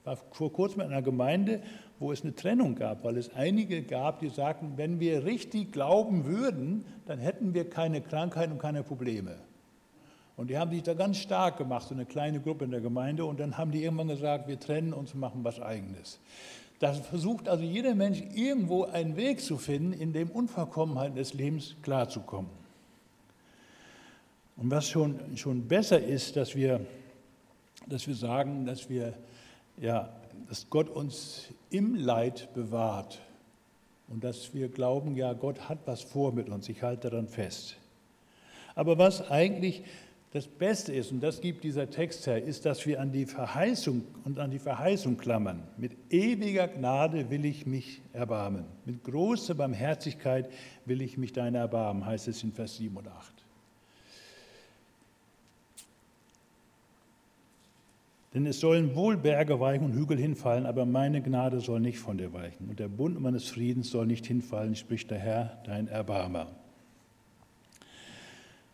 War 0.07 0.17
vor 0.31 0.53
kurzem 0.53 0.81
in 0.81 0.87
einer 0.87 1.01
Gemeinde, 1.01 1.61
wo 1.99 2.13
es 2.13 2.23
eine 2.23 2.33
Trennung 2.33 2.75
gab, 2.75 3.03
weil 3.03 3.17
es 3.17 3.33
einige 3.35 3.83
gab, 3.83 4.21
die 4.21 4.29
sagten, 4.29 4.73
wenn 4.77 4.99
wir 5.01 5.25
richtig 5.25 5.73
glauben 5.73 6.25
würden, 6.25 6.85
dann 7.05 7.19
hätten 7.19 7.53
wir 7.53 7.69
keine 7.69 8.01
Krankheit 8.01 8.49
und 8.49 8.57
keine 8.57 8.83
Probleme. 8.83 9.35
Und 10.37 10.49
die 10.49 10.57
haben 10.57 10.71
sich 10.71 10.83
da 10.83 10.93
ganz 10.93 11.17
stark 11.17 11.57
gemacht, 11.57 11.87
so 11.89 11.95
eine 11.95 12.05
kleine 12.05 12.39
Gruppe 12.39 12.63
in 12.63 12.71
der 12.71 12.79
Gemeinde, 12.79 13.25
und 13.25 13.39
dann 13.39 13.57
haben 13.57 13.71
die 13.71 13.83
irgendwann 13.83 14.07
gesagt, 14.07 14.47
wir 14.47 14.59
trennen 14.59 14.93
uns 14.93 15.13
und 15.13 15.19
machen 15.19 15.43
was 15.43 15.59
Eigenes. 15.59 16.19
Da 16.79 16.93
versucht 16.93 17.49
also 17.49 17.63
jeder 17.63 17.95
Mensch 17.95 18.23
irgendwo 18.33 18.85
einen 18.85 19.17
Weg 19.17 19.41
zu 19.41 19.57
finden, 19.57 19.93
in 19.93 20.13
dem 20.13 20.29
Unvollkommenheiten 20.29 21.15
des 21.15 21.33
Lebens 21.33 21.75
klarzukommen. 21.81 22.51
Und 24.55 24.71
was 24.71 24.87
schon, 24.87 25.19
schon 25.35 25.67
besser 25.67 25.99
ist, 25.99 26.35
dass 26.35 26.55
wir, 26.55 26.79
dass 27.87 28.07
wir 28.07 28.15
sagen, 28.15 28.65
dass, 28.65 28.89
wir, 28.89 29.13
ja, 29.77 30.09
dass 30.47 30.69
Gott 30.69 30.89
uns 30.89 31.47
im 31.69 31.95
Leid 31.95 32.53
bewahrt 32.53 33.21
und 34.07 34.23
dass 34.23 34.53
wir 34.53 34.69
glauben, 34.69 35.15
ja, 35.15 35.33
Gott 35.33 35.69
hat 35.69 35.79
was 35.85 36.01
vor 36.01 36.31
mit 36.31 36.49
uns, 36.49 36.69
ich 36.69 36.83
halte 36.83 37.09
daran 37.09 37.27
fest. 37.27 37.77
Aber 38.75 38.97
was 38.97 39.29
eigentlich 39.29 39.83
das 40.31 40.47
Beste 40.47 40.93
ist, 40.93 41.11
und 41.11 41.21
das 41.21 41.41
gibt 41.41 41.63
dieser 41.63 41.89
Text 41.89 42.27
her, 42.27 42.43
ist, 42.43 42.65
dass 42.65 42.85
wir 42.85 42.99
an 42.99 43.11
die 43.11 43.25
Verheißung 43.25 44.03
und 44.25 44.39
an 44.39 44.51
die 44.51 44.59
Verheißung 44.59 45.17
klammern. 45.17 45.63
Mit 45.77 45.93
ewiger 46.11 46.67
Gnade 46.67 47.29
will 47.29 47.45
ich 47.45 47.65
mich 47.65 48.01
erbarmen. 48.13 48.65
Mit 48.85 49.03
großer 49.03 49.55
Barmherzigkeit 49.55 50.49
will 50.85 51.01
ich 51.01 51.17
mich 51.17 51.33
deiner 51.33 51.59
erbarmen, 51.59 52.05
heißt 52.05 52.27
es 52.27 52.43
in 52.43 52.51
Vers 52.51 52.77
7 52.77 52.95
und 52.97 53.07
8. 53.07 53.46
Denn 58.37 58.45
es 58.45 58.59
sollen 58.59 58.93
wohl 58.93 59.17
Berge 59.17 59.59
weichen 59.59 59.85
und 59.85 59.93
Hügel 59.93 60.15
hinfallen, 60.15 60.67
aber 60.67 60.85
meine 60.85 61.23
Gnade 61.23 61.59
soll 61.59 61.79
nicht 61.79 61.97
von 61.97 62.19
dir 62.19 62.33
weichen. 62.33 62.69
Und 62.69 62.77
der 62.79 62.87
Bund 62.87 63.19
meines 63.19 63.47
Friedens 63.47 63.89
soll 63.89 64.05
nicht 64.05 64.27
hinfallen, 64.27 64.75
spricht 64.75 65.09
der 65.09 65.17
Herr, 65.17 65.59
dein 65.65 65.87
Erbarmer. 65.87 66.45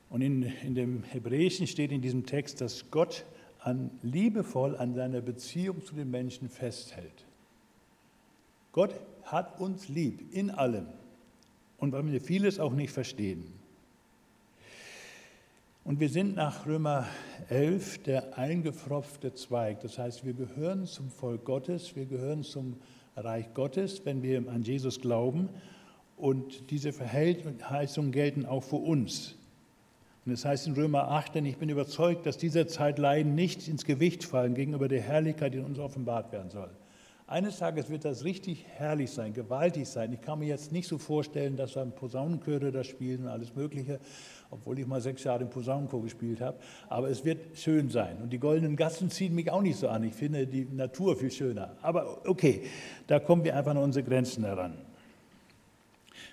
Und 0.09 0.21
in, 0.21 0.43
in 0.65 0.75
dem 0.75 1.03
Hebräischen 1.03 1.65
steht 1.65 1.93
in 1.93 2.01
diesem 2.01 2.25
Text, 2.25 2.59
dass 2.59 2.91
Gott 2.91 3.23
an, 3.59 3.89
liebevoll 4.01 4.75
an 4.75 4.95
seiner 4.95 5.21
Beziehung 5.21 5.81
zu 5.81 5.95
den 5.95 6.11
Menschen 6.11 6.49
festhält. 6.49 7.23
Gott 8.73 8.93
hat 9.23 9.61
uns 9.61 9.87
lieb 9.87 10.33
in 10.33 10.51
allem 10.51 10.87
und 11.77 11.93
weil 11.93 12.05
wir 12.11 12.19
vieles 12.19 12.59
auch 12.59 12.73
nicht 12.73 12.91
verstehen. 12.91 13.45
Und 15.85 15.99
wir 15.99 16.07
sind 16.07 16.35
nach 16.35 16.65
Römer 16.65 17.05
11 17.49 18.03
der 18.03 18.37
eingepfropfte 18.37 19.33
Zweig. 19.33 19.81
Das 19.81 19.97
heißt, 19.97 20.23
wir 20.23 20.33
gehören 20.33 20.85
zum 20.85 21.09
Volk 21.09 21.43
Gottes, 21.43 21.97
wir 21.97 22.05
gehören 22.05 22.43
zum 22.43 22.77
Reich 23.17 23.53
Gottes, 23.53 24.05
wenn 24.05 24.23
wir 24.23 24.47
an 24.49 24.63
Jesus 24.63 25.01
glauben. 25.01 25.49
Und 26.15 26.71
diese 26.71 26.93
Verheißungen 26.93 28.13
gelten 28.13 28.45
auch 28.45 28.63
für 28.63 28.77
uns. 28.77 29.35
Und 30.25 30.31
es 30.31 30.45
heißt 30.45 30.67
in 30.67 30.73
Römer 30.73 31.09
8, 31.09 31.35
denn 31.35 31.45
ich 31.45 31.57
bin 31.57 31.67
überzeugt, 31.67 32.25
dass 32.25 32.37
dieser 32.37 32.65
Zeit 32.69 32.97
Leiden 32.97 33.35
nicht 33.35 33.67
ins 33.67 33.83
Gewicht 33.83 34.23
fallen 34.23 34.53
gegenüber 34.53 34.87
der 34.87 35.01
Herrlichkeit, 35.01 35.53
die 35.53 35.59
uns 35.59 35.79
offenbart 35.79 36.31
werden 36.31 36.49
soll. 36.49 36.69
Eines 37.25 37.57
Tages 37.57 37.89
wird 37.89 38.03
das 38.03 38.25
richtig 38.25 38.65
herrlich 38.75 39.09
sein, 39.09 39.33
gewaltig 39.33 39.87
sein. 39.87 40.11
Ich 40.11 40.19
kann 40.19 40.39
mir 40.39 40.47
jetzt 40.47 40.73
nicht 40.73 40.87
so 40.87 40.97
vorstellen, 40.97 41.55
dass 41.55 41.73
dann 41.73 41.93
Posaunenchöre 41.93 42.71
da 42.71 42.83
spielen 42.83 43.23
und 43.23 43.27
alles 43.29 43.55
Mögliche, 43.55 43.99
obwohl 44.51 44.77
ich 44.77 44.85
mal 44.85 44.99
sechs 44.99 45.23
Jahre 45.23 45.43
im 45.43 45.49
Posaunenchor 45.49 46.03
gespielt 46.03 46.41
habe. 46.41 46.57
Aber 46.89 47.09
es 47.09 47.23
wird 47.23 47.57
schön 47.57 47.89
sein. 47.89 48.17
Und 48.21 48.33
die 48.33 48.39
goldenen 48.39 48.75
Gassen 48.75 49.09
ziehen 49.09 49.33
mich 49.35 49.49
auch 49.49 49.61
nicht 49.61 49.77
so 49.77 49.87
an. 49.87 50.03
Ich 50.03 50.13
finde 50.13 50.45
die 50.45 50.65
Natur 50.65 51.15
viel 51.15 51.31
schöner. 51.31 51.77
Aber 51.81 52.27
okay, 52.27 52.63
da 53.07 53.19
kommen 53.19 53.45
wir 53.45 53.55
einfach 53.55 53.71
an 53.71 53.77
unsere 53.77 54.05
Grenzen 54.05 54.43
heran. 54.43 54.73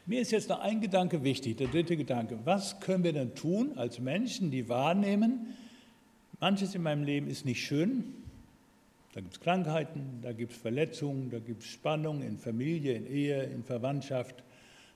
Mir 0.06 0.20
ist 0.20 0.32
jetzt 0.32 0.48
noch 0.48 0.58
ein 0.58 0.80
Gedanke 0.80 1.22
wichtig, 1.22 1.58
der 1.58 1.68
dritte 1.68 1.96
Gedanke. 1.96 2.40
Was 2.44 2.80
können 2.80 3.04
wir 3.04 3.12
denn 3.12 3.36
tun 3.36 3.72
als 3.76 4.00
Menschen, 4.00 4.50
die 4.50 4.68
wahrnehmen, 4.68 5.54
manches 6.40 6.74
in 6.74 6.82
meinem 6.82 7.04
Leben 7.04 7.28
ist 7.28 7.44
nicht 7.44 7.64
schön, 7.64 8.14
da 9.12 9.20
gibt 9.20 9.34
es 9.34 9.40
Krankheiten, 9.40 10.20
da 10.22 10.32
gibt 10.32 10.52
es 10.52 10.58
Verletzungen, 10.58 11.30
da 11.30 11.38
gibt 11.40 11.62
es 11.62 11.68
Spannungen 11.68 12.22
in 12.22 12.38
Familie, 12.38 12.94
in 12.94 13.06
Ehe, 13.06 13.42
in 13.42 13.64
Verwandtschaft, 13.64 14.44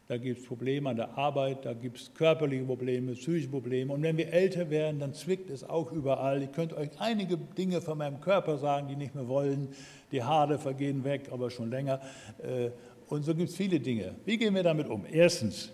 da 0.07 0.19
gibt 0.19 0.41
es 0.41 0.47
Probleme 0.47 0.91
an 0.91 0.97
der 0.97 1.17
Arbeit, 1.17 1.65
da 1.65 1.73
gibt 1.73 1.99
es 1.99 2.13
körperliche 2.13 2.65
Probleme, 2.65 3.13
psychische 3.13 3.49
Probleme. 3.49 3.93
Und 3.93 4.03
wenn 4.03 4.19
wir 4.19 4.33
älter 4.33 4.69
werden, 4.69 5.01
dann 5.01 5.15
zwickt 5.15 5.49
es 5.49 5.65
auch 5.65 5.91
überall. 5.93 6.43
Ich 6.43 6.53
könnte 6.53 6.77
euch 6.77 6.91
einige 6.99 7.39
Dinge 7.39 7.81
von 7.81 7.97
meinem 7.97 8.21
Körper 8.21 8.59
sagen, 8.59 8.87
die 8.89 8.97
nicht 8.97 9.15
mehr 9.15 9.29
wollen. 9.29 9.69
Die 10.13 10.23
Haare 10.23 10.59
vergehen 10.59 11.05
weg, 11.05 11.31
aber 11.33 11.51
schon 11.51 11.71
länger. 11.71 12.01
Äh, 12.43 12.71
und 13.09 13.25
so 13.25 13.35
gibt 13.35 13.49
es 13.49 13.57
viele 13.57 13.81
Dinge. 13.81 14.15
Wie 14.27 14.37
gehen 14.37 14.55
wir 14.55 14.63
damit 14.63 14.89
um? 14.89 15.07
Erstens 15.11 15.73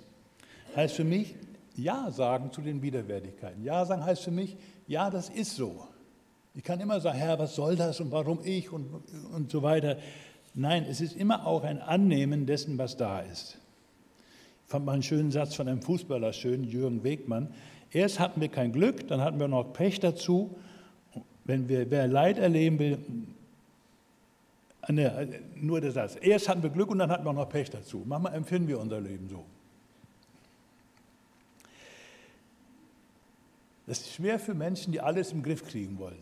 heißt 0.77 0.95
für 0.95 1.05
mich, 1.05 1.35
Ja 1.75 2.11
sagen 2.13 2.53
zu 2.53 2.61
den 2.61 2.81
Widerwärtigkeiten. 2.83 3.65
Ja 3.65 3.85
sagen 3.85 4.05
heißt 4.05 4.23
für 4.23 4.31
mich, 4.31 4.57
ja, 4.87 5.11
das 5.11 5.29
ist 5.29 5.57
so. 5.57 5.89
Ich 6.55 6.65
kann 6.65 6.81
immer 6.81 7.01
sagen, 7.01 7.19
Herr, 7.19 7.39
was 7.39 7.55
soll 7.55 7.77
das 7.77 8.01
und 8.01 8.11
warum 8.11 8.41
ich 8.45 8.73
und, 8.73 9.03
und 9.33 9.51
so 9.51 9.63
weiter. 9.63 9.99
Nein, 10.55 10.85
es 10.89 11.01
ist 11.01 11.17
immer 11.17 11.47
auch 11.47 11.63
ein 11.63 11.81
Annehmen 11.81 12.47
dessen, 12.47 12.77
was 12.79 12.97
da 12.97 13.21
ist. 13.21 13.59
Ich 14.65 14.71
fand 14.71 14.85
mal 14.85 14.93
einen 14.93 15.03
schönen 15.03 15.31
Satz 15.31 15.55
von 15.55 15.69
einem 15.69 15.83
Fußballer 15.83 16.33
schön, 16.33 16.65
Jürgen 16.65 17.05
Wegmann. 17.05 17.55
Erst 17.93 18.19
hatten 18.19 18.41
wir 18.41 18.49
kein 18.49 18.73
Glück, 18.73 19.07
dann 19.09 19.21
hatten 19.21 19.39
wir 19.39 19.49
noch 19.49 19.73
Pech 19.73 20.01
dazu. 20.01 20.57
Wenn 21.45 21.69
wir, 21.69 21.91
wer 21.91 22.07
Leid 22.07 22.39
erleben 22.39 22.79
will, 22.79 22.99
Ne, 24.89 25.41
nur 25.55 25.81
der 25.81 25.93
Satz. 25.93 26.17
Erst 26.21 26.49
hatten 26.49 26.63
wir 26.63 26.71
Glück 26.71 26.91
und 26.91 26.99
dann 26.99 27.11
hatten 27.11 27.25
wir 27.25 27.33
noch 27.33 27.49
Pech 27.49 27.71
dazu. 27.71 28.03
Manchmal 28.07 28.35
empfinden 28.35 28.67
wir 28.69 28.81
unser 28.81 29.01
Leben 29.01 29.29
so. 29.29 29.45
Das 33.87 34.01
ist 34.01 34.15
schwer 34.15 34.39
für 34.39 34.55
Menschen, 34.55 34.93
die 34.93 35.01
alles 35.01 35.33
im 35.33 35.43
Griff 35.43 35.67
kriegen 35.67 35.99
wollen, 35.99 36.19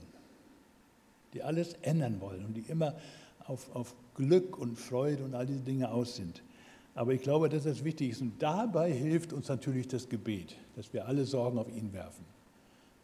die 1.35 1.43
alles 1.43 1.75
ändern 1.83 2.21
wollen 2.21 2.45
und 2.45 2.55
die 2.55 2.65
immer 2.69 2.95
auf, 3.47 3.75
auf 3.75 3.95
Glück 4.15 4.59
und 4.59 4.79
Freude 4.79 5.25
und 5.25 5.35
all 5.35 5.47
diese 5.47 5.61
Dinge 5.61 5.91
aus 5.91 6.17
sind. 6.17 6.43
Aber 6.95 7.13
ich 7.13 7.23
glaube, 7.23 7.49
dass 7.49 7.65
das 7.65 7.85
wichtig 7.85 8.11
ist. 8.11 8.21
Und 8.21 8.43
dabei 8.43 8.93
hilft 8.93 9.33
uns 9.33 9.49
natürlich 9.49 9.87
das 9.89 10.09
Gebet, 10.09 10.57
dass 10.75 10.93
wir 10.93 11.07
alle 11.07 11.25
Sorgen 11.25 11.59
auf 11.59 11.69
ihn 11.69 11.93
werfen. 11.93 12.25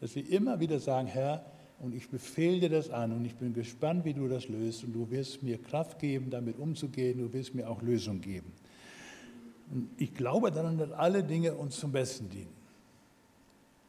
Dass 0.01 0.15
wir 0.15 0.29
immer 0.29 0.59
wieder 0.59 0.79
sagen, 0.79 1.07
Herr, 1.07 1.45
Und 1.79 1.93
ich 1.93 2.09
befehle 2.09 2.61
dir 2.61 2.69
das 2.69 2.89
an 2.89 3.11
und 3.11 3.25
ich 3.25 3.35
bin 3.35 3.53
gespannt, 3.53 4.05
wie 4.05 4.13
du 4.13 4.27
das 4.27 4.47
löst. 4.47 4.83
Und 4.83 4.93
du 4.93 5.09
wirst 5.11 5.43
mir 5.43 5.57
Kraft 5.57 5.99
geben, 5.99 6.29
damit 6.29 6.57
umzugehen. 6.57 7.19
Du 7.19 7.33
wirst 7.33 7.53
mir 7.53 7.69
auch 7.69 7.81
Lösung 7.81 8.21
geben. 8.21 8.51
Und 9.71 9.89
ich 9.97 10.13
glaube 10.13 10.51
daran, 10.51 10.77
dass 10.77 10.91
alle 10.91 11.23
Dinge 11.23 11.53
uns 11.53 11.77
zum 11.79 11.91
Besten 11.91 12.29
dienen. 12.29 12.53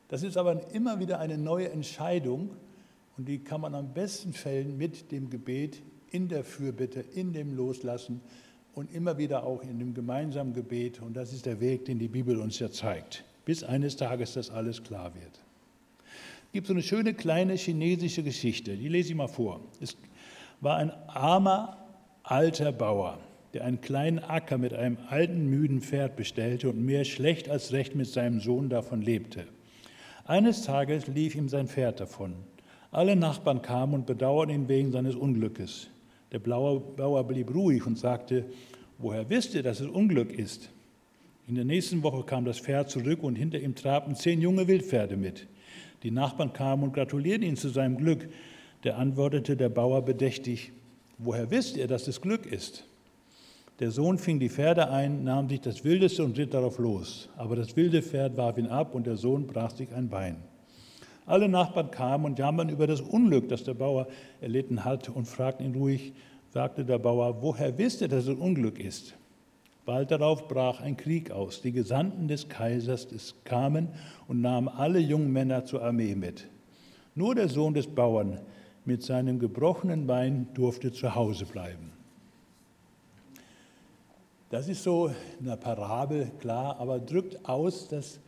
Das 0.09 0.23
ist 0.23 0.37
aber 0.37 0.73
immer 0.73 0.99
wieder 1.01 1.19
eine 1.19 1.37
neue 1.37 1.71
Entscheidung 1.71 2.51
und 3.17 3.29
die 3.29 3.39
kann 3.39 3.61
man 3.61 3.75
am 3.75 3.95
besten 3.95 4.33
fällen 4.33 4.77
mit 4.77 5.11
dem 5.13 5.31
Gebet, 5.31 5.83
in 6.11 6.29
der 6.29 6.45
Fürbitte, 6.45 7.01
in 7.01 7.33
dem 7.33 7.55
Loslassen 7.55 8.21
und 8.75 8.93
immer 8.93 9.19
wieder 9.19 9.45
auch 9.45 9.63
in 9.63 9.79
dem 9.79 9.95
gemeinsamen 9.95 10.53
Gebet. 10.53 11.01
Und 11.01 11.15
das 11.15 11.33
ist 11.33 11.47
der 11.47 11.61
Weg, 11.61 11.87
den 11.87 11.99
die 11.99 12.09
Bibel 12.09 12.39
uns 12.39 12.59
ja 12.59 12.71
zeigt, 12.71 13.25
bis 13.45 13.65
eines 13.65 13.97
Tages 13.97 14.35
das 14.35 14.51
alles 14.51 14.83
klar 14.83 15.15
wird. 15.15 15.41
Es 16.47 16.53
gibt 16.53 16.67
so 16.69 16.73
eine 16.73 16.83
schöne 16.83 17.15
kleine 17.15 17.55
chinesische 17.55 18.23
Geschichte, 18.23 18.77
die 18.77 18.89
lese 18.89 19.11
ich 19.11 19.15
mal 19.15 19.29
vor. 19.29 19.61
Es 19.81 19.97
war 20.61 20.77
ein 20.77 20.91
armer, 21.09 21.77
alter 22.23 22.73
Bauer, 22.73 23.19
der 23.53 23.65
einen 23.65 23.81
kleinen 23.81 24.19
Acker 24.19 24.59
mit 24.59 24.73
einem 24.73 24.99
alten, 25.09 25.47
müden 25.47 25.81
Pferd 25.81 26.17
bestellte 26.17 26.71
und 26.71 26.85
mehr 26.85 27.05
schlecht 27.05 27.49
als 27.49 27.73
recht 27.73 27.95
mit 27.95 28.07
seinem 28.07 28.41
Sohn 28.41 28.69
davon 28.69 29.03
lebte. 29.03 29.47
Eines 30.25 30.63
Tages 30.63 31.07
lief 31.07 31.35
ihm 31.35 31.49
sein 31.49 31.69
Pferd 31.69 32.01
davon. 32.01 32.35
Alle 32.97 33.15
Nachbarn 33.15 33.61
kamen 33.61 33.93
und 33.93 34.07
bedauerten 34.07 34.55
ihn 34.55 34.69
wegen 34.69 34.91
seines 34.91 35.17
Unglückes. 35.17 35.89
Der 36.33 36.39
Bauer 36.39 37.25
blieb 37.29 37.55
ruhig 37.55 37.87
und 37.87 37.99
sagte, 37.99 38.47
woher 38.97 39.29
wisst 39.29 39.55
ihr, 39.55 39.63
dass 39.63 39.81
es 39.81 39.89
Unglück 39.89 40.33
ist? 40.33 40.71
In 41.47 41.57
der 41.57 41.67
nächsten 41.67 42.03
Woche 42.03 42.25
kam 42.25 42.47
das 42.47 42.59
Pferd 42.59 42.89
zurück 42.89 43.23
und 43.23 43.37
hinter 43.37 43.59
ihm 43.59 43.75
trabten 43.75 44.15
zehn 44.15 44.41
junge 44.41 44.67
Wildpferde 44.67 45.19
mit. 45.19 45.47
Die 46.05 46.11
Nachbarn 46.11 46.55
kamen 46.55 46.85
und 46.85 46.95
gratulierten 46.95 47.43
ihn 47.43 47.59
zu 47.59 47.69
seinem 47.69 47.99
Glück. 47.99 48.31
Der 48.83 48.97
antwortete 48.97 49.59
der 49.59 49.69
Bauer 49.69 50.01
bedächtig, 50.01 50.73
woher 51.19 51.51
wisst 51.51 51.77
ihr, 51.77 51.89
dass 51.89 52.09
es 52.09 52.23
Glück 52.23 52.47
ist? 52.47 52.85
Der 53.79 53.91
Sohn 53.91 54.17
fing 54.17 54.41
die 54.41 54.49
Pferde 54.49 54.89
ein, 54.89 55.23
nahm 55.23 55.51
sich 55.51 55.61
das 55.61 55.85
Wildeste 55.85 56.25
und 56.25 56.39
ritt 56.39 56.55
darauf 56.55 56.79
los. 56.79 57.29
Aber 57.37 57.57
das 57.57 57.77
wilde 57.77 58.01
Pferd 58.01 58.39
warf 58.39 58.57
ihn 58.57 58.69
ab 58.69 58.95
und 58.95 59.07
der 59.07 59.19
Sohn 59.19 59.47
brach 59.47 59.73
sich 59.73 59.93
ein 59.93 60.09
Bein. 60.09 60.37
Alle 61.27 61.49
Nachbarn 61.49 61.91
kamen 61.91 62.25
und 62.25 62.39
jammern 62.39 62.69
über 62.69 62.87
das 62.87 63.01
Unglück, 63.01 63.49
das 63.49 63.65
der 63.65 63.75
Bauer 63.75 64.07
erlitten 64.41 64.85
hat, 64.85 65.09
und 65.09 65.27
fragten 65.27 65.67
ihn 65.67 65.75
ruhig, 65.75 66.13
sagte 66.51 66.85
der 66.85 66.99
Bauer, 66.99 67.43
woher 67.43 67.77
wisst 67.77 68.01
ihr, 68.01 68.09
dass 68.09 68.27
es 68.27 68.39
Unglück 68.39 68.79
ist? 68.79 69.15
Bald 69.85 70.11
darauf 70.11 70.49
brach 70.49 70.81
ein 70.81 70.97
Krieg 70.97 71.31
aus. 71.31 71.63
Die 71.63 71.73
Gesandten 71.73 72.29
des 72.29 72.49
Kaisers 72.49 73.07
kamen 73.45 73.89
und 74.27 74.41
nahmen 74.41 74.69
alle 74.69 74.99
jungen 74.99 75.33
Männer 75.33 75.65
zur 75.65 75.83
Armee 75.83 76.15
mit. 76.15 76.49
Nur 77.15 77.35
der 77.35 77.49
Sohn 77.49 77.75
des 77.75 77.87
Bauern 77.87 78.41
mit 78.85 79.03
seinem 79.03 79.39
gebrochenen 79.39 80.07
Bein 80.07 80.49
durfte 80.55 80.93
zu 80.93 81.15
Hause 81.15 81.45
bleiben. 81.45 81.93
Das 84.51 84.69
ist 84.69 84.83
so 84.85 85.11
eine 85.41 85.57
Parabel, 85.57 86.31
klar, 86.39 86.79
aber 86.79 87.01
drückt 87.01 87.49
aus, 87.49 87.89
dass 87.89 88.21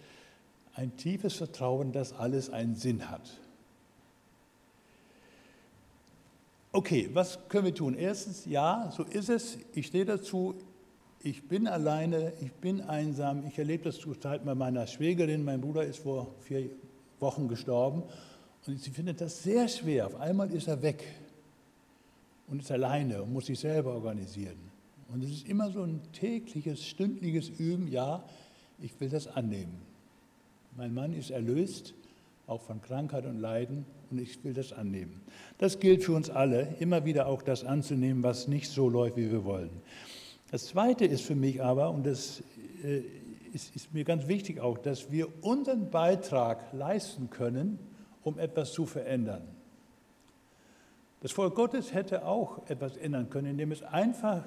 ein 0.78 0.96
tiefes 0.96 1.34
Vertrauen, 1.34 1.90
dass 1.90 2.12
alles 2.12 2.50
einen 2.50 2.76
Sinn 2.76 3.10
hat. 3.10 3.40
Okay, 6.70 7.10
was 7.12 7.40
können 7.48 7.64
wir 7.64 7.74
tun? 7.74 7.94
Erstens, 7.94 8.46
ja, 8.46 8.92
so 8.96 9.02
ist 9.02 9.28
es. 9.28 9.58
Ich 9.74 9.88
stehe 9.88 10.04
dazu. 10.04 10.54
Ich 11.20 11.48
bin 11.48 11.66
alleine, 11.66 12.32
ich 12.40 12.52
bin 12.52 12.80
einsam. 12.80 13.44
Ich 13.48 13.58
erlebe 13.58 13.84
das 13.84 13.98
zurzeit 13.98 14.44
bei 14.44 14.54
meiner 14.54 14.86
Schwägerin. 14.86 15.44
Mein 15.44 15.60
Bruder 15.60 15.82
ist 15.82 15.98
vor 15.98 16.32
vier 16.42 16.70
Wochen 17.18 17.48
gestorben 17.48 18.04
und 18.64 18.80
sie 18.80 18.90
findet 18.90 19.20
das 19.20 19.42
sehr 19.42 19.66
schwer. 19.66 20.06
Auf 20.06 20.20
einmal 20.20 20.48
ist 20.52 20.68
er 20.68 20.80
weg 20.80 21.02
und 22.46 22.62
ist 22.62 22.70
alleine 22.70 23.24
und 23.24 23.32
muss 23.32 23.46
sich 23.46 23.58
selber 23.58 23.94
organisieren. 23.94 24.58
Und 25.12 25.24
es 25.24 25.30
ist 25.30 25.48
immer 25.48 25.72
so 25.72 25.82
ein 25.82 26.00
tägliches, 26.12 26.86
stündliches 26.86 27.48
Üben. 27.48 27.88
Ja, 27.88 28.22
ich 28.78 28.92
will 29.00 29.08
das 29.08 29.26
annehmen. 29.26 29.87
Mein 30.78 30.94
Mann 30.94 31.12
ist 31.12 31.30
erlöst, 31.30 31.92
auch 32.46 32.62
von 32.62 32.80
Krankheit 32.80 33.26
und 33.26 33.40
Leiden, 33.40 33.84
und 34.12 34.20
ich 34.20 34.44
will 34.44 34.54
das 34.54 34.72
annehmen. 34.72 35.22
Das 35.58 35.80
gilt 35.80 36.04
für 36.04 36.12
uns 36.12 36.30
alle, 36.30 36.76
immer 36.78 37.04
wieder 37.04 37.26
auch 37.26 37.42
das 37.42 37.64
anzunehmen, 37.64 38.22
was 38.22 38.46
nicht 38.46 38.70
so 38.70 38.88
läuft, 38.88 39.16
wie 39.16 39.28
wir 39.28 39.44
wollen. 39.44 39.70
Das 40.52 40.66
Zweite 40.66 41.04
ist 41.04 41.22
für 41.22 41.34
mich 41.34 41.60
aber, 41.60 41.90
und 41.90 42.06
das 42.06 42.44
äh, 42.84 43.02
ist, 43.52 43.74
ist 43.74 43.92
mir 43.92 44.04
ganz 44.04 44.28
wichtig 44.28 44.60
auch, 44.60 44.78
dass 44.78 45.10
wir 45.10 45.26
unseren 45.42 45.90
Beitrag 45.90 46.72
leisten 46.72 47.28
können, 47.28 47.80
um 48.22 48.38
etwas 48.38 48.72
zu 48.72 48.86
verändern. 48.86 49.42
Das 51.22 51.32
Volk 51.32 51.56
Gottes 51.56 51.92
hätte 51.92 52.24
auch 52.24 52.70
etwas 52.70 52.96
ändern 52.96 53.30
können, 53.30 53.48
indem 53.48 53.72
es 53.72 53.82
einfach 53.82 54.44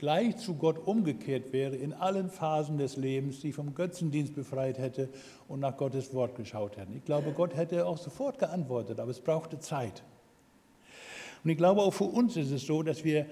gleich 0.00 0.38
zu 0.38 0.54
Gott 0.54 0.78
umgekehrt 0.86 1.52
wäre 1.52 1.76
in 1.76 1.92
allen 1.92 2.30
Phasen 2.30 2.78
des 2.78 2.96
Lebens, 2.96 3.40
die 3.40 3.52
vom 3.52 3.74
Götzendienst 3.74 4.34
befreit 4.34 4.78
hätte 4.78 5.10
und 5.46 5.60
nach 5.60 5.76
Gottes 5.76 6.14
Wort 6.14 6.36
geschaut 6.36 6.78
hätten. 6.78 6.96
Ich 6.96 7.04
glaube, 7.04 7.32
Gott 7.32 7.54
hätte 7.54 7.84
auch 7.84 7.98
sofort 7.98 8.38
geantwortet, 8.38 8.98
aber 8.98 9.10
es 9.10 9.20
brauchte 9.20 9.58
Zeit. 9.58 10.02
Und 11.44 11.50
ich 11.50 11.58
glaube, 11.58 11.82
auch 11.82 11.92
für 11.92 12.04
uns 12.04 12.38
ist 12.38 12.50
es 12.50 12.64
so, 12.64 12.82
dass 12.82 13.04
wir 13.04 13.26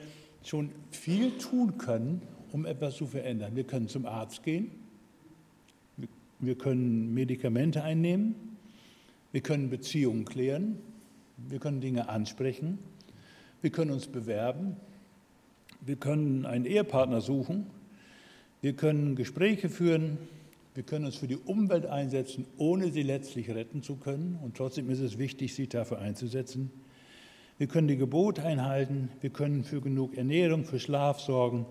schon 0.45 0.71
viel 0.91 1.39
tun 1.39 1.79
können, 1.79 2.21
um 2.53 2.67
etwas 2.67 2.97
zu 2.97 3.07
verändern. 3.07 3.57
Wir 3.57 3.65
können 3.65 3.89
zum 3.89 4.05
Arzt 4.05 4.43
gehen, 4.43 4.71
wir 6.39 6.59
können 6.59 7.15
Medikamente 7.15 7.83
einnehmen, 7.83 8.59
wir 9.33 9.41
können 9.41 9.71
Beziehungen 9.71 10.27
klären, 10.27 10.79
wir 11.39 11.61
können 11.61 11.81
Dinge 11.81 12.11
ansprechen, 12.11 12.79
wir 13.63 13.71
können 13.71 13.91
uns 13.91 14.07
bewerben, 14.07 14.77
wir 15.89 15.97
können 15.97 16.45
einen 16.45 16.67
Ehepartner 16.67 17.23
suchen, 17.23 17.67
wir 18.61 18.75
können 18.75 19.17
Gespräche 19.17 19.71
führen, 19.71 20.19
wir 20.75 20.83
können 20.83 21.07
uns 21.07 21.17
für 21.17 21.27
die 21.27 21.39
Umwelt 21.39 21.87
einsetzen, 21.87 22.45
ohne 22.59 22.93
sie 22.93 23.03
letztlich 23.03 23.49
retten 23.49 23.83
zu 23.83 23.97
können. 23.97 24.39
Und 24.43 24.57
trotzdem 24.57 24.91
ist 24.91 25.01
es 25.01 25.17
wichtig, 25.17 25.55
sich 25.55 25.71
dafür 25.71 25.99
einzusetzen. 25.99 26.71
Wir 27.57 27.69
können 27.69 27.89
die 27.89 27.97
Gebote 27.97 28.45
einhalten, 28.45 29.09
wir 29.23 29.31
können 29.31 29.65
für 29.65 29.81
genug 29.81 30.15
Ernährung, 30.17 30.67
für 30.67 30.79
Schlaf 30.79 31.21
sorgen. 31.21 31.65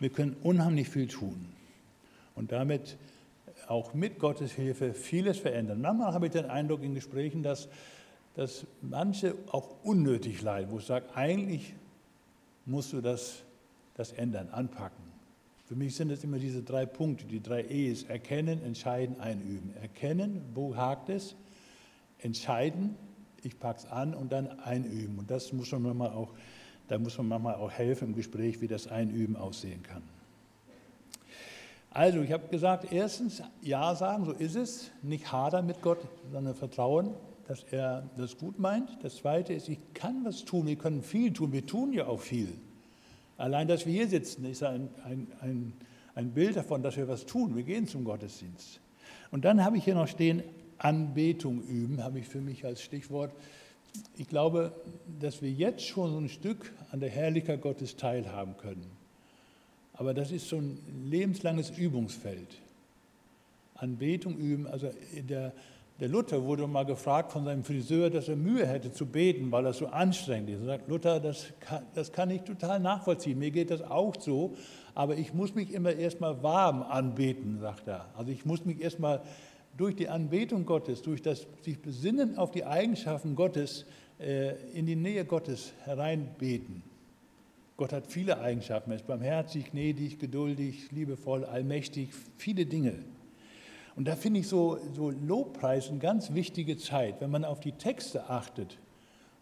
Wir 0.00 0.10
können 0.10 0.34
unheimlich 0.42 0.88
viel 0.88 1.06
tun. 1.06 1.46
Und 2.34 2.50
damit 2.50 2.98
auch 3.68 3.94
mit 3.94 4.18
Gottes 4.18 4.50
Hilfe 4.50 4.94
vieles 4.94 5.38
verändern. 5.38 5.80
Manchmal 5.80 6.12
habe 6.12 6.26
ich 6.26 6.32
den 6.32 6.46
Eindruck 6.46 6.82
in 6.82 6.94
Gesprächen, 6.94 7.44
dass, 7.44 7.68
dass 8.34 8.66
manche 8.82 9.36
auch 9.52 9.84
unnötig 9.84 10.42
leiden, 10.42 10.72
wo 10.72 10.78
ich 10.78 10.86
sage, 10.86 11.06
eigentlich 11.14 11.74
musst 12.66 12.92
du 12.92 13.00
das, 13.00 13.42
das 13.94 14.12
ändern, 14.12 14.48
anpacken. 14.50 15.02
Für 15.66 15.76
mich 15.76 15.96
sind 15.96 16.10
es 16.10 16.22
immer 16.24 16.38
diese 16.38 16.62
drei 16.62 16.84
Punkte, 16.84 17.24
die 17.24 17.40
drei 17.40 17.64
E's. 17.64 18.04
Erkennen, 18.04 18.62
entscheiden, 18.62 19.18
einüben. 19.20 19.74
Erkennen, 19.80 20.42
wo 20.54 20.76
hakt 20.76 21.08
es? 21.08 21.34
Entscheiden, 22.18 22.96
ich 23.42 23.58
packe 23.58 23.80
es 23.80 23.86
an 23.86 24.14
und 24.14 24.32
dann 24.32 24.60
einüben. 24.60 25.18
Und 25.18 25.30
das 25.30 25.52
muss 25.52 25.72
man 25.72 25.82
manchmal 25.82 26.10
auch, 26.10 26.34
da 26.88 26.98
muss 26.98 27.16
man 27.16 27.28
manchmal 27.28 27.54
auch 27.54 27.70
helfen 27.70 28.08
im 28.08 28.14
Gespräch, 28.14 28.60
wie 28.60 28.68
das 28.68 28.86
Einüben 28.88 29.36
aussehen 29.36 29.82
kann. 29.82 30.02
Also, 31.90 32.20
ich 32.22 32.32
habe 32.32 32.48
gesagt, 32.48 32.92
erstens 32.92 33.42
Ja 33.62 33.94
sagen, 33.94 34.24
so 34.24 34.32
ist 34.32 34.56
es. 34.56 34.90
Nicht 35.02 35.30
hadern 35.30 35.64
mit 35.66 35.80
Gott, 35.80 36.00
sondern 36.32 36.54
vertrauen 36.54 37.14
dass 37.48 37.64
er 37.70 38.08
das 38.16 38.38
gut 38.38 38.58
meint. 38.58 38.88
Das 39.02 39.16
Zweite 39.16 39.52
ist, 39.52 39.68
ich 39.68 39.78
kann 39.92 40.24
was 40.24 40.44
tun, 40.44 40.66
wir 40.66 40.76
können 40.76 41.02
viel 41.02 41.32
tun, 41.32 41.52
wir 41.52 41.66
tun 41.66 41.92
ja 41.92 42.06
auch 42.06 42.20
viel. 42.20 42.48
Allein, 43.36 43.68
dass 43.68 43.86
wir 43.86 43.92
hier 43.92 44.08
sitzen, 44.08 44.44
ist 44.44 44.62
ein, 44.62 44.88
ein, 45.04 45.26
ein, 45.40 45.72
ein 46.14 46.30
Bild 46.30 46.56
davon, 46.56 46.82
dass 46.82 46.96
wir 46.96 47.08
was 47.08 47.26
tun. 47.26 47.56
Wir 47.56 47.64
gehen 47.64 47.86
zum 47.86 48.04
Gottesdienst. 48.04 48.80
Und 49.30 49.44
dann 49.44 49.64
habe 49.64 49.76
ich 49.76 49.84
hier 49.84 49.94
noch 49.94 50.08
stehen, 50.08 50.42
Anbetung 50.78 51.62
üben, 51.62 52.02
habe 52.02 52.20
ich 52.20 52.26
für 52.26 52.40
mich 52.40 52.64
als 52.64 52.82
Stichwort. 52.82 53.32
Ich 54.16 54.28
glaube, 54.28 54.72
dass 55.20 55.42
wir 55.42 55.50
jetzt 55.50 55.84
schon 55.84 56.10
so 56.10 56.18
ein 56.18 56.28
Stück 56.28 56.72
an 56.92 57.00
der 57.00 57.10
Herrlichkeit 57.10 57.60
Gottes 57.60 57.96
teilhaben 57.96 58.56
können. 58.56 58.90
Aber 59.94 60.14
das 60.14 60.30
ist 60.30 60.48
so 60.48 60.56
ein 60.56 60.78
lebenslanges 61.08 61.70
Übungsfeld. 61.70 62.60
Anbetung 63.74 64.36
üben, 64.36 64.66
also 64.66 64.90
der, 65.28 65.52
der 66.00 66.08
Luther 66.08 66.42
wurde 66.42 66.66
mal 66.66 66.84
gefragt 66.84 67.30
von 67.30 67.44
seinem 67.44 67.62
Friseur, 67.62 68.10
dass 68.10 68.28
er 68.28 68.34
Mühe 68.34 68.66
hätte 68.66 68.90
zu 68.90 69.06
beten, 69.06 69.52
weil 69.52 69.62
das 69.62 69.78
so 69.78 69.86
anstrengend 69.86 70.50
ist. 70.50 70.60
Er 70.60 70.66
sagt, 70.66 70.88
Luther, 70.88 71.20
das 71.20 71.52
kann, 71.60 71.84
das 71.94 72.10
kann 72.10 72.30
ich 72.30 72.42
total 72.42 72.80
nachvollziehen. 72.80 73.38
Mir 73.38 73.52
geht 73.52 73.70
das 73.70 73.80
auch 73.80 74.14
so, 74.18 74.54
aber 74.94 75.16
ich 75.16 75.32
muss 75.34 75.54
mich 75.54 75.72
immer 75.72 75.92
erstmal 75.92 76.42
warm 76.42 76.82
anbeten, 76.82 77.60
sagt 77.60 77.86
er. 77.86 78.06
Also 78.16 78.32
ich 78.32 78.44
muss 78.44 78.64
mich 78.64 78.80
erstmal 78.80 79.22
durch 79.76 79.94
die 79.94 80.08
Anbetung 80.08 80.66
Gottes, 80.66 81.02
durch 81.02 81.22
das 81.22 81.46
sich 81.62 81.80
besinnen 81.80 82.38
auf 82.38 82.50
die 82.50 82.64
Eigenschaften 82.64 83.36
Gottes, 83.36 83.86
äh, 84.18 84.54
in 84.72 84.86
die 84.86 84.96
Nähe 84.96 85.24
Gottes 85.24 85.72
hereinbeten. 85.84 86.82
Gott 87.76 87.92
hat 87.92 88.06
viele 88.06 88.40
Eigenschaften. 88.40 88.90
Er 88.90 88.96
ist 88.96 89.06
barmherzig, 89.06 89.70
gnädig, 89.70 90.18
geduldig, 90.18 90.90
liebevoll, 90.90 91.44
allmächtig, 91.44 92.10
viele 92.36 92.66
Dinge. 92.66 92.94
Und 93.96 94.06
da 94.06 94.16
finde 94.16 94.40
ich 94.40 94.48
so, 94.48 94.78
so 94.94 95.10
Lobpreis 95.10 95.88
eine 95.88 95.98
ganz 95.98 96.34
wichtige 96.34 96.76
Zeit, 96.76 97.20
wenn 97.20 97.30
man 97.30 97.44
auf 97.44 97.60
die 97.60 97.72
Texte 97.72 98.28
achtet. 98.28 98.78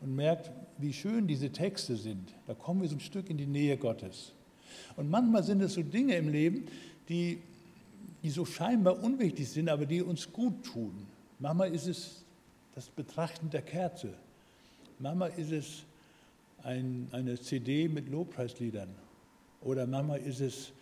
und 0.01 0.17
merkt, 0.17 0.51
wie 0.79 0.93
schön 0.93 1.29
diese 1.29 1.51
Texte 1.51 1.97
sind. 1.97 2.35
Da 2.47 2.55
kommen 2.55 2.83
wir 2.83 2.89
so 2.89 2.97
ein 2.97 3.01
Stück 3.01 3.31
in 3.31 3.39
die 3.39 3.47
Nähe 3.47 3.77
Gottes. 3.77 4.33
Und 4.97 5.09
manchmal 5.09 5.45
sind 5.45 5.63
es 5.63 5.75
so 5.75 5.83
Dinge 5.83 6.17
im 6.17 6.29
Leben, 6.29 6.67
die, 7.09 7.41
die 8.23 8.31
so 8.31 8.45
scheinbar 8.45 9.03
unwichtig 9.03 9.49
sind, 9.49 9.69
aber 9.69 9.87
die 9.87 10.03
uns 10.03 10.33
gut 10.33 10.65
tun. 10.65 11.07
Manchmal 11.39 11.73
ist 11.73 11.87
es 11.87 12.25
das 12.75 12.89
Betrachten 12.89 13.49
der 13.51 13.63
Kerze. 13.63 14.15
Manchmal 14.99 15.33
ist 15.37 15.53
es 15.53 15.85
ein, 16.65 17.09
eine 17.13 17.41
CD 17.41 17.89
mit 17.89 18.09
Lobpreisliedern. 18.09 18.89
Oder 19.61 19.87
manchmal 19.87 20.21
ist 20.21 20.41
es 20.41 20.73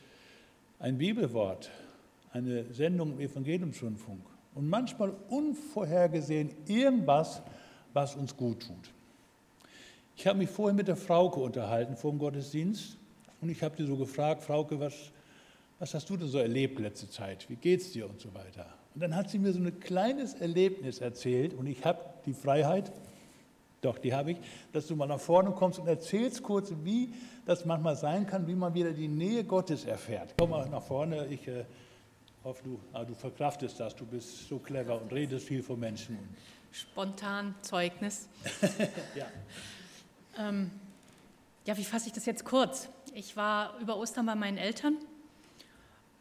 ein 0.79 0.97
Bibelwort, 0.97 1.71
eine 2.33 2.73
Sendung 2.73 3.13
im 3.13 3.21
Evangeliumsrundfunk. 3.21 4.23
Und 4.55 4.69
manchmal 4.69 5.13
unvorhergesehen 5.29 6.51
irgendwas, 6.67 7.43
was 7.93 8.17
uns 8.17 8.37
gut 8.37 8.67
tut. 8.67 8.93
Ich 10.17 10.27
habe 10.27 10.39
mich 10.39 10.51
vorhin 10.51 10.77
mit 10.77 10.89
der 10.89 10.97
Frauke 10.97 11.41
unterhalten 11.41 11.97
vor 11.97 12.11
dem 12.11 12.19
Gottesdienst 12.19 12.97
und 13.41 13.49
ich 13.49 13.63
habe 13.63 13.77
sie 13.77 13.87
so 13.87 13.97
gefragt, 13.97 14.43
Frauke, 14.43 14.79
was, 14.79 14.95
was 15.79 15.95
hast 15.95 16.11
du 16.11 16.17
denn 16.17 16.29
so 16.29 16.39
erlebt 16.39 16.79
letzte 16.79 17.09
Zeit? 17.09 17.49
Wie 17.49 17.57
geht's 17.57 17.93
dir 17.93 18.09
und 18.09 18.21
so 18.21 18.33
weiter? 18.35 18.67
Und 18.95 19.03
dann 19.03 19.15
hat 19.15 19.31
sie 19.31 19.39
mir 19.39 19.53
so 19.53 19.61
ein 19.61 19.81
kleines 19.81 20.35
Erlebnis 20.35 20.99
erzählt 20.99 21.55
und 21.55 21.67
ich 21.67 21.85
habe 21.85 22.01
die 22.27 22.35
Freiheit, 22.35 22.93
doch 23.81 23.97
die 23.97 24.13
habe 24.13 24.33
ich, 24.33 24.39
dass 24.73 24.87
du 24.89 24.97
mal 24.97 25.07
nach 25.07 25.21
vorne 25.21 25.53
kommst 25.53 25.79
und 25.79 25.87
erzählst 25.87 26.43
kurz, 26.43 26.73
wie 26.85 27.15
das 27.47 27.65
manchmal 27.65 27.97
sein 27.97 28.27
kann, 28.27 28.47
wie 28.47 28.55
man 28.55 28.75
wieder 28.75 28.93
die 28.93 29.09
Nähe 29.09 29.45
Gottes 29.45 29.87
erfährt. 29.87 30.35
Komm 30.39 30.51
mal 30.51 30.69
nach 30.69 30.83
vorne, 30.83 31.27
ich 31.29 31.49
äh, 31.49 31.65
hoffe, 32.45 32.63
du, 32.65 32.81
ah, 32.93 33.05
du 33.05 33.15
verkraftest 33.15 33.81
das, 33.81 33.95
du 33.95 34.07
bist 34.07 34.49
so 34.49 34.59
clever 34.59 35.01
und 35.01 35.13
redest 35.13 35.47
viel 35.47 35.63
von 35.63 35.79
Menschen. 35.79 36.19
Spontan 36.73 37.55
Zeugnis. 37.63 38.29
ja. 39.15 39.27
Ähm, 40.39 40.71
ja, 41.67 41.77
wie 41.77 41.85
fasse 41.85 42.07
ich 42.07 42.13
das 42.13 42.27
jetzt 42.27 42.45
kurz? 42.45 42.89
Ich 43.15 43.37
war 43.37 43.79
über 43.81 43.97
Ostern 43.97 44.27
bei 44.27 44.35
meinen 44.35 44.57
Eltern 44.57 44.97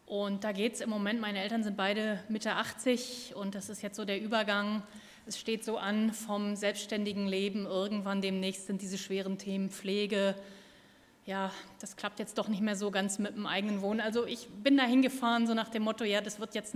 und 0.09 0.43
da 0.43 0.51
geht 0.51 0.73
es 0.73 0.81
im 0.81 0.89
Moment, 0.89 1.21
meine 1.21 1.39
Eltern 1.39 1.63
sind 1.63 1.77
beide 1.77 2.23
Mitte 2.29 2.53
80 2.53 3.35
und 3.35 3.53
das 3.53 3.69
ist 3.69 3.83
jetzt 3.83 3.95
so 3.95 4.05
der 4.05 4.19
Übergang. 4.19 4.81
Es 5.27 5.37
steht 5.37 5.63
so 5.63 5.77
an 5.77 6.13
vom 6.13 6.55
selbstständigen 6.55 7.27
Leben. 7.27 7.67
Irgendwann 7.67 8.19
demnächst 8.19 8.65
sind 8.65 8.81
diese 8.81 8.97
schweren 8.97 9.37
Themen 9.37 9.69
Pflege. 9.69 10.33
Ja, 11.29 11.51
das 11.79 11.95
klappt 11.95 12.17
jetzt 12.17 12.39
doch 12.39 12.47
nicht 12.47 12.63
mehr 12.63 12.75
so 12.75 12.89
ganz 12.89 13.19
mit 13.19 13.35
dem 13.35 13.45
eigenen 13.45 13.83
Wohnen. 13.83 14.01
Also 14.01 14.25
ich 14.25 14.47
bin 14.63 14.77
da 14.77 14.83
hingefahren 14.83 15.45
so 15.45 15.53
nach 15.53 15.69
dem 15.69 15.83
Motto, 15.83 16.03
ja, 16.03 16.21
das 16.21 16.39
wird 16.39 16.55
jetzt 16.55 16.75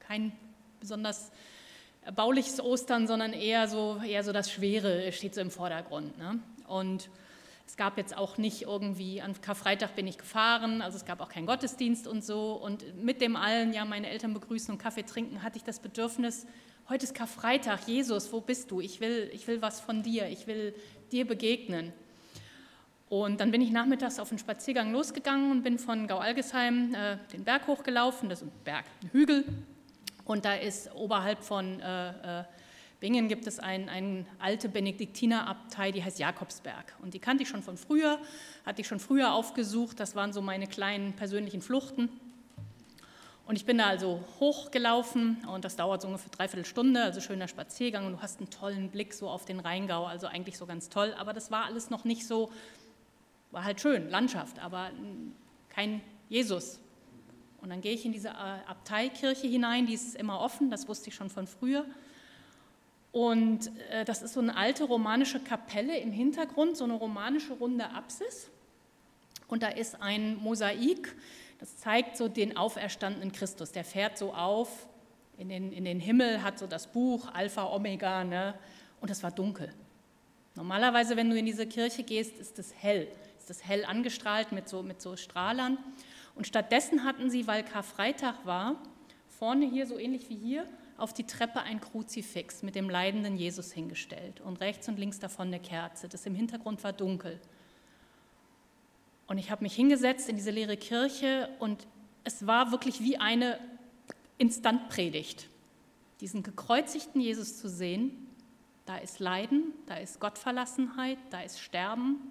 kein 0.00 0.32
besonders 0.80 1.30
bauliches 2.16 2.60
Ostern, 2.60 3.06
sondern 3.06 3.32
eher 3.32 3.68
so, 3.68 4.00
eher 4.04 4.24
so 4.24 4.32
das 4.32 4.50
Schwere 4.50 5.12
steht 5.12 5.36
so 5.36 5.40
im 5.40 5.52
Vordergrund. 5.52 6.18
Ne? 6.18 6.40
Und 6.66 7.08
es 7.68 7.76
gab 7.76 7.96
jetzt 7.96 8.16
auch 8.16 8.36
nicht 8.36 8.62
irgendwie, 8.62 9.22
an 9.22 9.40
Karfreitag 9.40 9.94
bin 9.94 10.08
ich 10.08 10.18
gefahren, 10.18 10.82
also 10.82 10.96
es 10.96 11.04
gab 11.04 11.20
auch 11.20 11.28
keinen 11.28 11.46
Gottesdienst 11.46 12.08
und 12.08 12.24
so. 12.24 12.54
Und 12.54 13.00
mit 13.00 13.20
dem 13.20 13.36
allen, 13.36 13.72
ja, 13.72 13.84
meine 13.84 14.10
Eltern 14.10 14.34
begrüßen 14.34 14.74
und 14.74 14.78
Kaffee 14.78 15.04
trinken, 15.04 15.44
hatte 15.44 15.56
ich 15.56 15.62
das 15.62 15.78
Bedürfnis, 15.78 16.48
heute 16.88 17.04
ist 17.04 17.14
Karfreitag, 17.14 17.86
Jesus, 17.86 18.32
wo 18.32 18.40
bist 18.40 18.72
du? 18.72 18.80
Ich 18.80 18.98
will, 18.98 19.30
ich 19.32 19.46
will 19.46 19.62
was 19.62 19.80
von 19.80 20.02
dir, 20.02 20.26
ich 20.26 20.48
will 20.48 20.74
dir 21.12 21.28
begegnen. 21.28 21.92
Und 23.08 23.40
dann 23.40 23.50
bin 23.50 23.60
ich 23.60 23.70
nachmittags 23.70 24.18
auf 24.18 24.30
den 24.30 24.38
Spaziergang 24.38 24.92
losgegangen 24.92 25.50
und 25.50 25.62
bin 25.62 25.78
von 25.78 26.06
Gau-Algesheim 26.06 26.94
äh, 26.94 27.16
den 27.32 27.44
Berg 27.44 27.66
hochgelaufen, 27.66 28.28
das 28.28 28.42
ist 28.42 28.48
ein 28.48 28.52
Berg, 28.64 28.84
ein 29.02 29.10
Hügel. 29.10 29.44
Und 30.24 30.44
da 30.44 30.54
ist 30.54 30.94
oberhalb 30.94 31.42
von 31.44 31.80
äh, 31.80 32.40
äh, 32.40 32.44
Bingen 33.00 33.28
gibt 33.28 33.46
es 33.46 33.58
eine 33.58 33.90
ein 33.90 34.26
alte 34.38 34.70
Benediktinerabtei, 34.70 35.92
die 35.92 36.02
heißt 36.02 36.18
Jakobsberg. 36.18 36.94
Und 37.02 37.12
die 37.12 37.18
kannte 37.18 37.42
ich 37.42 37.50
schon 37.50 37.62
von 37.62 37.76
früher, 37.76 38.18
hatte 38.64 38.80
ich 38.80 38.86
schon 38.86 38.98
früher 38.98 39.34
aufgesucht. 39.34 40.00
Das 40.00 40.16
waren 40.16 40.32
so 40.32 40.40
meine 40.40 40.66
kleinen 40.66 41.12
persönlichen 41.12 41.60
Fluchten. 41.60 42.08
Und 43.46 43.56
ich 43.56 43.66
bin 43.66 43.76
da 43.76 43.88
also 43.88 44.24
hochgelaufen 44.40 45.44
und 45.52 45.66
das 45.66 45.76
dauert 45.76 46.00
so 46.00 46.08
ungefähr 46.08 46.30
dreiviertel 46.30 46.64
Stunde, 46.64 47.02
also 47.02 47.20
schöner 47.20 47.46
Spaziergang 47.46 48.06
und 48.06 48.12
du 48.14 48.22
hast 48.22 48.38
einen 48.38 48.48
tollen 48.48 48.88
Blick 48.88 49.12
so 49.12 49.28
auf 49.28 49.44
den 49.44 49.60
Rheingau, 49.60 50.06
also 50.06 50.26
eigentlich 50.26 50.56
so 50.56 50.64
ganz 50.64 50.88
toll. 50.88 51.14
Aber 51.18 51.34
das 51.34 51.50
war 51.50 51.66
alles 51.66 51.90
noch 51.90 52.04
nicht 52.04 52.26
so, 52.26 52.50
war 53.54 53.64
halt 53.64 53.80
schön, 53.80 54.10
Landschaft, 54.10 54.58
aber 54.58 54.90
kein 55.68 56.02
Jesus. 56.28 56.80
Und 57.62 57.70
dann 57.70 57.80
gehe 57.80 57.92
ich 57.92 58.04
in 58.04 58.12
diese 58.12 58.28
äh, 58.28 58.66
Abteikirche 58.66 59.46
hinein, 59.46 59.86
die 59.86 59.94
ist 59.94 60.16
immer 60.16 60.40
offen, 60.40 60.70
das 60.70 60.86
wusste 60.88 61.08
ich 61.08 61.14
schon 61.14 61.30
von 61.30 61.46
früher. 61.46 61.86
Und 63.12 63.70
äh, 63.90 64.04
das 64.04 64.22
ist 64.22 64.34
so 64.34 64.40
eine 64.40 64.56
alte 64.56 64.84
romanische 64.84 65.40
Kapelle 65.40 65.96
im 65.98 66.12
Hintergrund, 66.12 66.76
so 66.76 66.84
eine 66.84 66.94
romanische 66.94 67.54
runde 67.54 67.88
Apsis. 67.90 68.50
Und 69.48 69.62
da 69.62 69.68
ist 69.68 70.02
ein 70.02 70.36
Mosaik, 70.36 71.14
das 71.60 71.78
zeigt 71.78 72.16
so 72.16 72.28
den 72.28 72.56
auferstandenen 72.56 73.32
Christus. 73.32 73.72
Der 73.72 73.84
fährt 73.84 74.18
so 74.18 74.34
auf 74.34 74.88
in 75.38 75.48
den, 75.48 75.72
in 75.72 75.84
den 75.84 76.00
Himmel, 76.00 76.42
hat 76.42 76.58
so 76.58 76.66
das 76.66 76.88
Buch 76.88 77.32
Alpha, 77.32 77.64
Omega, 77.72 78.24
ne? 78.24 78.54
und 79.00 79.10
es 79.10 79.22
war 79.22 79.30
dunkel. 79.30 79.72
Normalerweise, 80.54 81.16
wenn 81.16 81.30
du 81.30 81.36
in 81.38 81.46
diese 81.46 81.66
Kirche 81.66 82.02
gehst, 82.02 82.38
ist 82.38 82.58
es 82.58 82.74
hell, 82.74 83.08
ist 83.44 83.50
es 83.50 83.66
hell 83.66 83.84
angestrahlt 83.84 84.52
mit 84.52 84.68
so, 84.68 84.82
mit 84.82 85.02
so 85.02 85.16
Strahlern. 85.16 85.76
Und 86.34 86.46
stattdessen 86.46 87.04
hatten 87.04 87.28
sie, 87.30 87.46
weil 87.46 87.62
Karfreitag 87.62 88.46
war, 88.46 88.76
vorne 89.28 89.66
hier, 89.66 89.86
so 89.86 89.98
ähnlich 89.98 90.30
wie 90.30 90.36
hier, 90.36 90.66
auf 90.96 91.12
die 91.12 91.24
Treppe 91.24 91.60
ein 91.60 91.80
Kruzifix 91.80 92.62
mit 92.62 92.74
dem 92.74 92.88
leidenden 92.88 93.36
Jesus 93.36 93.72
hingestellt 93.72 94.40
und 94.40 94.60
rechts 94.60 94.88
und 94.88 94.98
links 94.98 95.18
davon 95.18 95.48
eine 95.48 95.60
Kerze. 95.60 96.08
Das 96.08 96.24
im 96.24 96.34
Hintergrund 96.34 96.82
war 96.84 96.92
dunkel. 96.92 97.38
Und 99.26 99.38
ich 99.38 99.50
habe 99.50 99.62
mich 99.62 99.74
hingesetzt 99.74 100.28
in 100.28 100.36
diese 100.36 100.50
leere 100.50 100.76
Kirche 100.76 101.48
und 101.58 101.86
es 102.22 102.46
war 102.46 102.70
wirklich 102.70 103.00
wie 103.00 103.18
eine 103.18 103.58
Instantpredigt. 104.38 105.48
Diesen 106.20 106.42
gekreuzigten 106.42 107.20
Jesus 107.20 107.58
zu 107.58 107.68
sehen, 107.68 108.26
da 108.86 108.96
ist 108.96 109.18
Leiden, 109.18 109.72
da 109.86 109.96
ist 109.96 110.20
Gottverlassenheit, 110.20 111.18
da 111.30 111.42
ist 111.42 111.60
Sterben. 111.60 112.30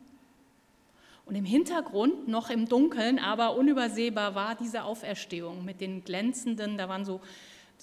Und 1.25 1.35
im 1.35 1.45
Hintergrund, 1.45 2.27
noch 2.27 2.49
im 2.49 2.67
Dunkeln, 2.67 3.17
aber 3.17 3.55
unübersehbar, 3.55 4.35
war 4.35 4.55
diese 4.55 4.83
Auferstehung 4.83 5.63
mit 5.63 5.79
den 5.79 6.03
glänzenden, 6.03 6.77
da 6.77 6.89
waren 6.89 7.05
so 7.05 7.21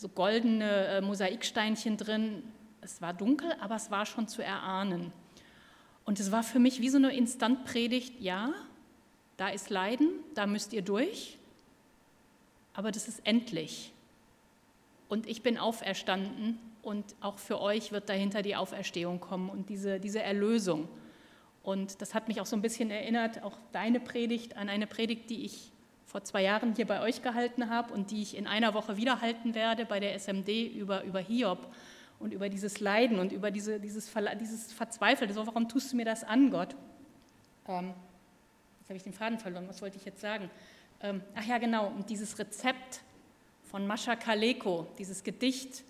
so 0.01 0.09
goldene 0.09 0.87
äh, 0.87 1.01
Mosaiksteinchen 1.03 1.97
drin. 1.97 2.43
Es 2.81 3.03
war 3.03 3.13
dunkel, 3.13 3.53
aber 3.61 3.77
es 3.77 3.91
war 3.91 4.07
schon 4.07 4.29
zu 4.29 4.43
erahnen. 4.43 5.13
Und 6.07 6.19
es 6.21 6.33
war 6.33 6.43
für 6.43 6.59
mich 6.59 6.81
wie 6.81 6.89
so 6.89 6.97
eine 6.97 7.15
Instantpredigt, 7.15 8.21
ja, 8.21 8.53
da 9.37 9.49
ist 9.49 9.71
Leiden, 9.71 10.09
da 10.35 10.47
müsst 10.47 10.73
ihr 10.73 10.83
durch, 10.83 11.39
aber 12.73 12.91
das 12.91 13.09
ist 13.09 13.27
endlich. 13.27 13.93
Und 15.09 15.27
ich 15.29 15.43
bin 15.43 15.59
auferstanden 15.59 16.59
und 16.83 17.05
auch 17.21 17.39
für 17.39 17.61
euch 17.61 17.93
wird 17.93 18.09
dahinter 18.09 18.43
die 18.43 18.57
Auferstehung 18.57 19.21
kommen 19.21 19.51
und 19.51 19.69
diese, 19.69 20.01
diese 20.01 20.23
Erlösung. 20.23 20.89
Und 21.63 22.01
das 22.01 22.15
hat 22.15 22.29
mich 22.29 22.41
auch 22.41 22.47
so 22.47 22.57
ein 22.57 22.63
bisschen 22.63 22.91
erinnert, 22.91 23.43
auch 23.43 23.59
deine 23.73 24.01
Predigt, 24.01 24.57
an 24.57 24.69
eine 24.69 24.87
Predigt, 24.87 25.29
die 25.31 25.45
ich 25.45 25.71
vor 26.07 26.25
zwei 26.25 26.43
Jahren 26.43 26.75
hier 26.75 26.87
bei 26.87 27.01
euch 27.03 27.23
gehalten 27.23 27.71
habe 27.71 27.93
und 27.93 28.11
die 28.11 28.23
ich 28.23 28.37
in 28.37 28.47
einer 28.47 28.75
Woche 28.75 28.97
wieder 28.97 29.21
halten 29.21 29.55
werde 29.55 29.85
bei 29.85 30.01
der 30.01 30.15
SMD 30.15 30.49
über, 30.75 31.05
über 31.05 31.21
Hiob 31.21 31.73
und 32.19 32.33
über 32.33 32.49
dieses 32.49 32.81
Leiden 32.81 33.19
und 33.19 33.33
über 33.33 33.51
diese, 33.51 33.79
dieses, 33.79 34.11
dieses 34.41 34.73
Verzweifelte. 34.73 35.35
So, 35.35 35.47
warum 35.47 35.69
tust 35.69 35.93
du 35.93 35.97
mir 35.97 36.05
das 36.05 36.25
an, 36.25 36.51
Gott? 36.51 36.75
Ähm, 37.69 37.95
jetzt 38.81 38.89
habe 38.89 38.97
ich 38.97 39.03
den 39.03 39.13
Faden 39.13 39.39
verloren, 39.39 39.69
was 39.69 39.81
wollte 39.83 39.99
ich 39.99 40.05
jetzt 40.05 40.21
sagen? 40.21 40.51
Ähm, 41.03 41.23
ach 41.35 41.45
ja, 41.45 41.59
genau, 41.59 41.89
und 41.89 42.11
dieses 42.11 42.39
Rezept 42.39 43.03
von 43.71 43.87
Mascha 43.87 44.17
Kaleko, 44.17 44.87
dieses 44.99 45.23
Gedicht, 45.23 45.85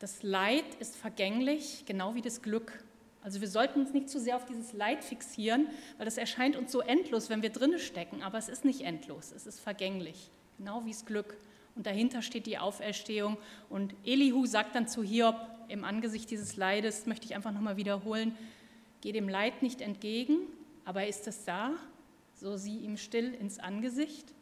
das 0.00 0.22
Leid 0.22 0.64
ist 0.80 0.96
vergänglich, 0.96 1.84
genau 1.86 2.14
wie 2.14 2.22
das 2.22 2.42
Glück. 2.42 2.84
Also 3.26 3.40
wir 3.40 3.48
sollten 3.48 3.80
uns 3.80 3.92
nicht 3.92 4.08
zu 4.08 4.20
sehr 4.20 4.36
auf 4.36 4.44
dieses 4.44 4.72
Leid 4.72 5.02
fixieren, 5.02 5.66
weil 5.96 6.04
das 6.04 6.16
erscheint 6.16 6.54
uns 6.54 6.70
so 6.70 6.80
endlos, 6.80 7.28
wenn 7.28 7.42
wir 7.42 7.50
drinne 7.50 7.80
stecken, 7.80 8.22
aber 8.22 8.38
es 8.38 8.48
ist 8.48 8.64
nicht 8.64 8.82
endlos, 8.82 9.32
es 9.34 9.48
ist 9.48 9.58
vergänglich, 9.58 10.30
genau 10.58 10.84
wie 10.84 10.92
das 10.92 11.04
Glück. 11.04 11.36
Und 11.74 11.86
dahinter 11.86 12.22
steht 12.22 12.46
die 12.46 12.56
Auferstehung. 12.56 13.36
Und 13.68 13.96
Elihu 14.04 14.46
sagt 14.46 14.76
dann 14.76 14.86
zu 14.86 15.02
Hiob 15.02 15.34
im 15.66 15.82
Angesicht 15.82 16.30
dieses 16.30 16.56
Leides, 16.56 17.06
möchte 17.06 17.26
ich 17.26 17.34
einfach 17.34 17.50
nochmal 17.50 17.76
wiederholen, 17.76 18.38
geh 19.00 19.10
dem 19.10 19.28
Leid 19.28 19.60
nicht 19.60 19.80
entgegen, 19.80 20.38
aber 20.84 21.08
ist 21.08 21.26
es 21.26 21.44
da, 21.44 21.72
so 22.36 22.56
sieh 22.56 22.78
ihm 22.78 22.96
still 22.96 23.34
ins 23.34 23.58
Angesicht. 23.58 24.32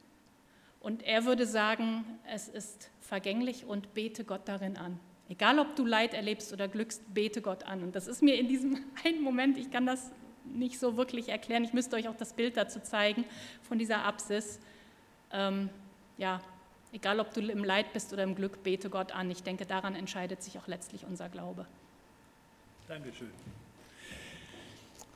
Und 0.80 1.02
er 1.04 1.24
würde 1.24 1.46
sagen, 1.46 2.04
es 2.30 2.48
ist 2.48 2.90
vergänglich 3.00 3.64
und 3.64 3.94
bete 3.94 4.24
Gott 4.24 4.42
darin 4.44 4.76
an. 4.76 5.00
Egal, 5.28 5.58
ob 5.58 5.74
du 5.76 5.86
Leid 5.86 6.14
erlebst 6.14 6.52
oder 6.52 6.68
glückst, 6.68 7.14
bete 7.14 7.40
Gott 7.40 7.64
an. 7.64 7.82
Und 7.82 7.94
das 7.94 8.06
ist 8.06 8.22
mir 8.22 8.38
in 8.38 8.48
diesem 8.48 8.78
einen 9.04 9.22
Moment, 9.22 9.58
ich 9.58 9.70
kann 9.70 9.86
das 9.86 10.10
nicht 10.44 10.78
so 10.78 10.96
wirklich 10.96 11.30
erklären. 11.30 11.64
Ich 11.64 11.72
müsste 11.72 11.96
euch 11.96 12.08
auch 12.08 12.16
das 12.16 12.34
Bild 12.34 12.56
dazu 12.56 12.80
zeigen 12.80 13.24
von 13.62 13.78
dieser 13.78 14.04
Apsis. 14.04 14.60
Ähm, 15.32 15.70
ja, 16.18 16.40
egal, 16.92 17.20
ob 17.20 17.32
du 17.32 17.40
im 17.40 17.64
Leid 17.64 17.92
bist 17.92 18.12
oder 18.12 18.22
im 18.22 18.34
Glück, 18.34 18.62
bete 18.62 18.90
Gott 18.90 19.12
an. 19.12 19.30
Ich 19.30 19.42
denke, 19.42 19.64
daran 19.64 19.94
entscheidet 19.94 20.42
sich 20.42 20.58
auch 20.58 20.66
letztlich 20.66 21.06
unser 21.06 21.28
Glaube. 21.28 21.66
Dankeschön. 22.86 23.30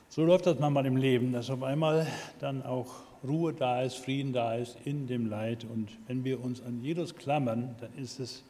So 0.09 0.25
läuft 0.25 0.47
das 0.47 0.57
manchmal 0.59 0.87
im 0.87 0.97
Leben, 0.97 1.31
dass 1.31 1.51
auf 1.51 1.61
einmal 1.61 2.07
dann 2.39 2.63
auch 2.63 2.95
Ruhe 3.23 3.53
da 3.53 3.83
ist, 3.83 3.95
Frieden 3.95 4.33
da 4.33 4.55
ist 4.55 4.77
in 4.83 5.05
dem 5.05 5.29
Leid. 5.29 5.65
Und 5.71 5.89
wenn 6.07 6.23
wir 6.23 6.43
uns 6.43 6.61
an 6.63 6.81
Jesus 6.81 7.15
klammern, 7.15 7.75
dann 7.79 7.93
ist 7.95 8.19
es, 8.19 8.43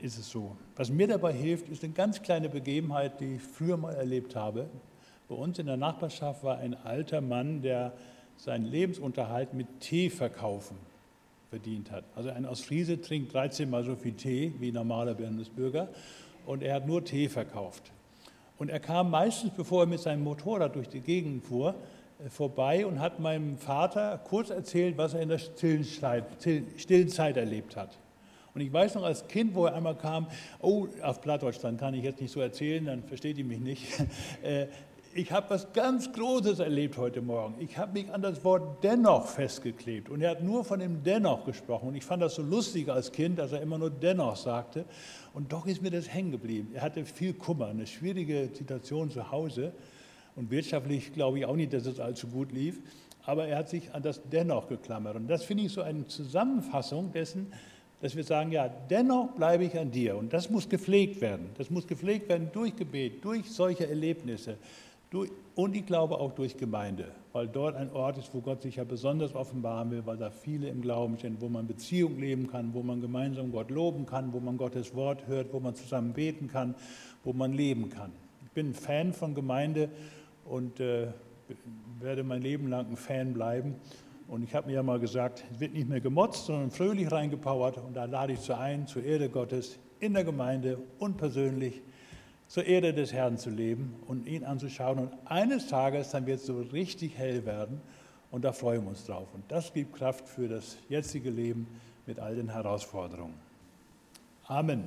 ist 0.00 0.18
es 0.18 0.30
so. 0.30 0.56
Was 0.76 0.90
mir 0.90 1.06
dabei 1.06 1.32
hilft, 1.32 1.68
ist 1.68 1.84
eine 1.84 1.92
ganz 1.92 2.22
kleine 2.22 2.48
Begebenheit, 2.48 3.20
die 3.20 3.36
ich 3.36 3.42
früher 3.42 3.76
mal 3.76 3.94
erlebt 3.94 4.34
habe. 4.34 4.68
Bei 5.28 5.34
uns 5.34 5.58
in 5.58 5.66
der 5.66 5.76
Nachbarschaft 5.76 6.42
war 6.42 6.58
ein 6.58 6.74
alter 6.74 7.20
Mann, 7.20 7.62
der 7.62 7.92
seinen 8.36 8.64
Lebensunterhalt 8.64 9.54
mit 9.54 9.80
Tee 9.80 10.10
verkaufen 10.10 10.76
verdient 11.52 11.90
hat. 11.90 12.04
Also 12.16 12.30
ein 12.30 12.46
Ostfriese 12.46 12.98
trinkt 13.02 13.34
13 13.34 13.68
mal 13.68 13.84
so 13.84 13.94
viel 13.94 14.14
Tee 14.14 14.54
wie 14.58 14.70
ein 14.70 14.74
normaler 14.74 15.12
Bundesbürger 15.12 15.88
und 16.46 16.62
er 16.62 16.76
hat 16.76 16.86
nur 16.86 17.04
Tee 17.04 17.28
verkauft. 17.28 17.92
Und 18.58 18.70
er 18.70 18.80
kam 18.80 19.10
meistens, 19.10 19.52
bevor 19.54 19.82
er 19.82 19.86
mit 19.86 20.00
seinem 20.00 20.24
Motorrad 20.24 20.74
durch 20.76 20.88
die 20.88 21.00
Gegend 21.00 21.44
fuhr, 21.44 21.74
äh, 22.24 22.30
vorbei 22.30 22.86
und 22.86 23.00
hat 23.00 23.20
meinem 23.20 23.58
Vater 23.58 24.18
kurz 24.24 24.48
erzählt, 24.48 24.96
was 24.96 25.12
er 25.12 25.20
in 25.20 25.28
der 25.28 25.38
stillen 25.38 25.84
Zeit, 25.84 26.24
stillen 26.78 27.08
Zeit 27.08 27.36
erlebt 27.36 27.76
hat. 27.76 27.98
Und 28.54 28.60
ich 28.60 28.72
weiß 28.72 28.96
noch 28.96 29.04
als 29.04 29.26
Kind, 29.28 29.54
wo 29.54 29.66
er 29.66 29.74
einmal 29.74 29.96
kam, 29.96 30.26
oh, 30.60 30.86
auf 31.02 31.20
Plattdeutschland 31.20 31.80
kann 31.80 31.94
ich 31.94 32.04
jetzt 32.04 32.20
nicht 32.20 32.32
so 32.32 32.40
erzählen, 32.40 32.84
dann 32.84 33.02
versteht 33.04 33.38
ihr 33.38 33.44
mich 33.44 33.60
nicht. 33.60 33.86
Äh, 34.42 34.66
ich 35.14 35.30
habe 35.30 35.50
was 35.50 35.72
ganz 35.74 36.10
Großes 36.12 36.58
erlebt 36.58 36.96
heute 36.96 37.20
Morgen. 37.20 37.56
Ich 37.60 37.76
habe 37.76 37.92
mich 37.92 38.10
an 38.12 38.22
das 38.22 38.42
Wort 38.44 38.82
dennoch 38.82 39.26
festgeklebt. 39.26 40.08
Und 40.08 40.22
er 40.22 40.30
hat 40.30 40.42
nur 40.42 40.64
von 40.64 40.80
dem 40.80 41.02
dennoch 41.02 41.44
gesprochen. 41.44 41.88
Und 41.88 41.94
ich 41.94 42.04
fand 42.04 42.22
das 42.22 42.34
so 42.34 42.42
lustig 42.42 42.88
als 42.88 43.12
Kind, 43.12 43.38
dass 43.38 43.52
er 43.52 43.60
immer 43.60 43.76
nur 43.76 43.90
dennoch 43.90 44.36
sagte. 44.36 44.86
Und 45.34 45.52
doch 45.52 45.66
ist 45.66 45.82
mir 45.82 45.90
das 45.90 46.08
hängen 46.08 46.32
geblieben. 46.32 46.70
Er 46.72 46.80
hatte 46.80 47.04
viel 47.04 47.34
Kummer, 47.34 47.66
eine 47.66 47.86
schwierige 47.86 48.48
Situation 48.54 49.10
zu 49.10 49.30
Hause. 49.30 49.72
Und 50.34 50.50
wirtschaftlich 50.50 51.12
glaube 51.12 51.40
ich 51.40 51.44
auch 51.44 51.56
nicht, 51.56 51.74
dass 51.74 51.84
es 51.84 52.00
allzu 52.00 52.28
gut 52.28 52.50
lief. 52.50 52.80
Aber 53.24 53.46
er 53.46 53.58
hat 53.58 53.68
sich 53.68 53.94
an 53.94 54.02
das 54.02 54.22
dennoch 54.30 54.68
geklammert. 54.68 55.16
Und 55.16 55.28
das 55.28 55.44
finde 55.44 55.64
ich 55.64 55.72
so 55.72 55.82
eine 55.82 56.06
Zusammenfassung 56.06 57.12
dessen, 57.12 57.52
dass 58.02 58.16
wir 58.16 58.24
sagen, 58.24 58.50
ja, 58.50 58.68
dennoch 58.68 59.28
bleibe 59.36 59.64
ich 59.64 59.78
an 59.78 59.92
dir. 59.92 60.16
Und 60.16 60.32
das 60.32 60.50
muss 60.50 60.68
gepflegt 60.68 61.20
werden. 61.20 61.50
Das 61.56 61.70
muss 61.70 61.86
gepflegt 61.86 62.28
werden 62.28 62.50
durch 62.52 62.74
Gebet, 62.74 63.24
durch 63.24 63.48
solche 63.48 63.88
Erlebnisse. 63.88 64.56
Und 65.54 65.76
ich 65.76 65.86
glaube 65.86 66.18
auch 66.18 66.32
durch 66.32 66.56
Gemeinde, 66.56 67.12
weil 67.32 67.46
dort 67.46 67.76
ein 67.76 67.92
Ort 67.92 68.18
ist, 68.18 68.34
wo 68.34 68.40
Gott 68.40 68.62
sich 68.62 68.76
ja 68.76 68.84
besonders 68.84 69.34
offenbaren 69.34 69.90
will, 69.90 70.04
weil 70.04 70.16
da 70.16 70.30
viele 70.30 70.68
im 70.68 70.82
Glauben 70.82 71.16
sind, 71.16 71.40
wo 71.40 71.48
man 71.48 71.66
Beziehung 71.66 72.18
leben 72.18 72.48
kann, 72.48 72.74
wo 72.74 72.82
man 72.82 73.00
gemeinsam 73.00 73.52
Gott 73.52 73.70
loben 73.70 74.04
kann, 74.04 74.32
wo 74.32 74.40
man 74.40 74.56
Gottes 74.56 74.94
Wort 74.96 75.26
hört, 75.28 75.52
wo 75.52 75.60
man 75.60 75.74
zusammen 75.74 76.12
beten 76.12 76.48
kann, 76.48 76.74
wo 77.22 77.32
man 77.32 77.52
leben 77.52 77.88
kann. 77.88 78.10
Ich 78.44 78.50
bin 78.50 78.70
ein 78.70 78.74
Fan 78.74 79.12
von 79.12 79.34
Gemeinde 79.34 79.90
und 80.46 80.80
äh, 80.80 81.08
werde 82.00 82.24
mein 82.24 82.42
Leben 82.42 82.68
lang 82.68 82.86
ein 82.88 82.96
Fan 82.96 83.32
bleiben. 83.32 83.76
Und 84.32 84.42
ich 84.44 84.54
habe 84.54 84.68
mir 84.68 84.76
ja 84.76 84.82
mal 84.82 84.98
gesagt, 84.98 85.44
es 85.52 85.60
wird 85.60 85.74
nicht 85.74 85.90
mehr 85.90 86.00
gemotzt, 86.00 86.46
sondern 86.46 86.70
fröhlich 86.70 87.12
reingepowert. 87.12 87.76
Und 87.76 87.92
da 87.92 88.06
lade 88.06 88.32
ich 88.32 88.40
zu 88.40 88.56
ein, 88.56 88.86
zur 88.86 89.04
Erde 89.04 89.28
Gottes, 89.28 89.78
in 90.00 90.14
der 90.14 90.24
Gemeinde 90.24 90.78
und 90.98 91.18
persönlich 91.18 91.82
zur 92.48 92.64
Ehre 92.64 92.94
des 92.94 93.12
Herrn 93.12 93.36
zu 93.36 93.50
leben 93.50 93.94
und 94.06 94.26
ihn 94.26 94.44
anzuschauen. 94.44 95.00
Und 95.00 95.12
eines 95.26 95.66
Tages 95.66 96.12
dann 96.12 96.24
wird 96.24 96.40
es 96.40 96.46
so 96.46 96.62
richtig 96.62 97.18
hell 97.18 97.44
werden 97.44 97.82
und 98.30 98.42
da 98.42 98.52
freuen 98.52 98.84
wir 98.84 98.88
uns 98.88 99.04
drauf. 99.04 99.28
Und 99.34 99.44
das 99.48 99.70
gibt 99.74 99.94
Kraft 99.94 100.26
für 100.26 100.48
das 100.48 100.78
jetzige 100.88 101.28
Leben 101.28 101.66
mit 102.06 102.18
all 102.18 102.34
den 102.34 102.48
Herausforderungen. 102.48 103.34
Amen. 104.46 104.84